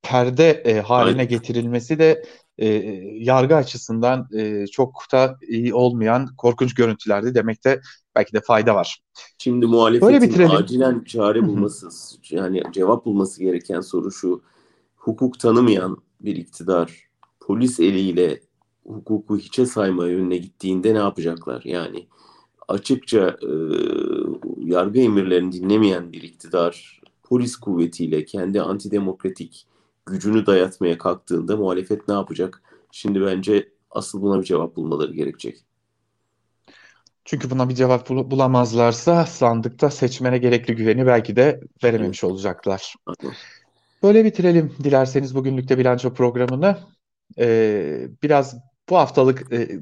perde 0.01 0.49
e, 0.49 0.79
haline 0.81 1.25
getirilmesi 1.25 1.99
de 1.99 2.23
e, 2.57 2.67
yargı 3.13 3.55
açısından 3.55 4.27
e, 4.33 4.67
çok 4.67 5.03
da 5.11 5.37
iyi 5.47 5.73
olmayan 5.73 6.27
korkunç 6.37 6.73
görüntülerdi 6.73 7.35
demekte 7.35 7.81
belki 8.15 8.33
de 8.33 8.41
fayda 8.41 8.75
var. 8.75 9.01
Şimdi 9.37 9.65
muhalefetin 9.65 10.49
acilen 10.49 11.03
çare 11.03 11.47
bulması, 11.47 11.89
yani 12.29 12.61
cevap 12.71 13.05
bulması 13.05 13.43
gereken 13.43 13.81
soru 13.81 14.11
şu. 14.11 14.41
Hukuk 14.95 15.39
tanımayan 15.39 15.97
bir 16.21 16.35
iktidar 16.35 17.07
polis 17.39 17.79
eliyle 17.79 18.39
hukuku 18.87 19.37
hiçe 19.37 19.65
sayma 19.65 20.07
yönüne 20.07 20.37
gittiğinde 20.37 20.93
ne 20.93 20.97
yapacaklar? 20.97 21.61
Yani 21.65 22.07
açıkça 22.67 23.37
e, 23.41 23.51
yargı 24.57 24.99
emirlerini 24.99 25.51
dinlemeyen 25.51 26.11
bir 26.11 26.21
iktidar 26.21 27.01
polis 27.23 27.55
kuvvetiyle 27.55 28.25
kendi 28.25 28.61
antidemokratik 28.61 29.67
gücünü 30.07 30.45
dayatmaya 30.45 30.97
kalktığında 30.97 31.57
muhalefet 31.57 32.07
ne 32.07 32.13
yapacak? 32.13 32.63
Şimdi 32.91 33.21
bence 33.21 33.69
asıl 33.91 34.21
buna 34.21 34.39
bir 34.39 34.45
cevap 34.45 34.75
bulmaları 34.75 35.13
gerekecek. 35.13 35.57
Çünkü 37.25 37.49
buna 37.49 37.69
bir 37.69 37.75
cevap 37.75 38.09
bul- 38.09 38.31
bulamazlarsa 38.31 39.25
sandıkta 39.25 39.89
seçmene 39.89 40.37
gerekli 40.37 40.75
güveni 40.75 41.05
belki 41.05 41.35
de 41.35 41.59
verememiş 41.83 42.23
Evet. 42.23 42.31
olacaklar. 42.31 42.95
Böyle 44.03 44.25
bitirelim 44.25 44.75
dilerseniz 44.83 45.35
bugünlük 45.35 45.69
de 45.69 45.77
bilanço 45.77 46.13
programını. 46.13 46.77
Ee, 47.39 48.07
biraz 48.23 48.55
bu 48.89 48.97
haftalık 48.97 49.53
e, 49.53 49.79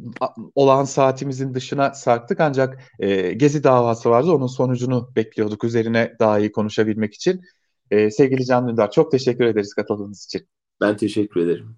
olağan 0.55 0.83
saatimizin 0.85 1.53
dışına 1.53 1.93
sarktık 1.93 2.39
ancak 2.39 2.83
e, 2.99 3.33
Gezi 3.33 3.63
davası 3.63 4.09
vardı. 4.09 4.31
Onun 4.31 4.47
sonucunu 4.47 5.09
bekliyorduk 5.15 5.63
üzerine 5.63 6.13
daha 6.19 6.39
iyi 6.39 6.51
konuşabilmek 6.51 7.13
için. 7.13 7.41
Ee, 7.91 8.11
sevgili 8.11 8.45
Can 8.45 8.67
Dündar 8.67 8.91
çok 8.91 9.11
teşekkür 9.11 9.45
ederiz 9.45 9.73
katıldığınız 9.73 10.25
için. 10.25 10.47
Ben 10.81 10.97
teşekkür 10.97 11.41
ederim. 11.41 11.75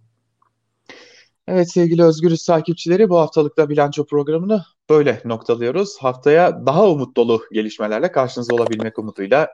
Evet 1.47 1.71
sevgili 1.71 2.03
Özgürüz 2.03 2.45
takipçileri 2.45 3.09
bu 3.09 3.17
haftalıkta 3.17 3.69
bilanço 3.69 4.05
programını 4.05 4.63
böyle 4.89 5.21
noktalıyoruz. 5.25 5.97
Haftaya 5.99 6.65
daha 6.65 6.89
umut 6.89 7.17
dolu 7.17 7.41
gelişmelerle 7.51 8.11
karşınızda 8.11 8.55
olabilmek 8.55 8.99
umuduyla 8.99 9.47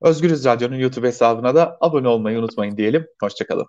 Özgürüz 0.00 0.44
Radyo'nun 0.44 0.76
YouTube 0.76 1.06
hesabına 1.06 1.54
da 1.54 1.78
abone 1.80 2.08
olmayı 2.08 2.38
unutmayın 2.38 2.76
diyelim. 2.76 3.06
Hoşçakalın. 3.20 3.66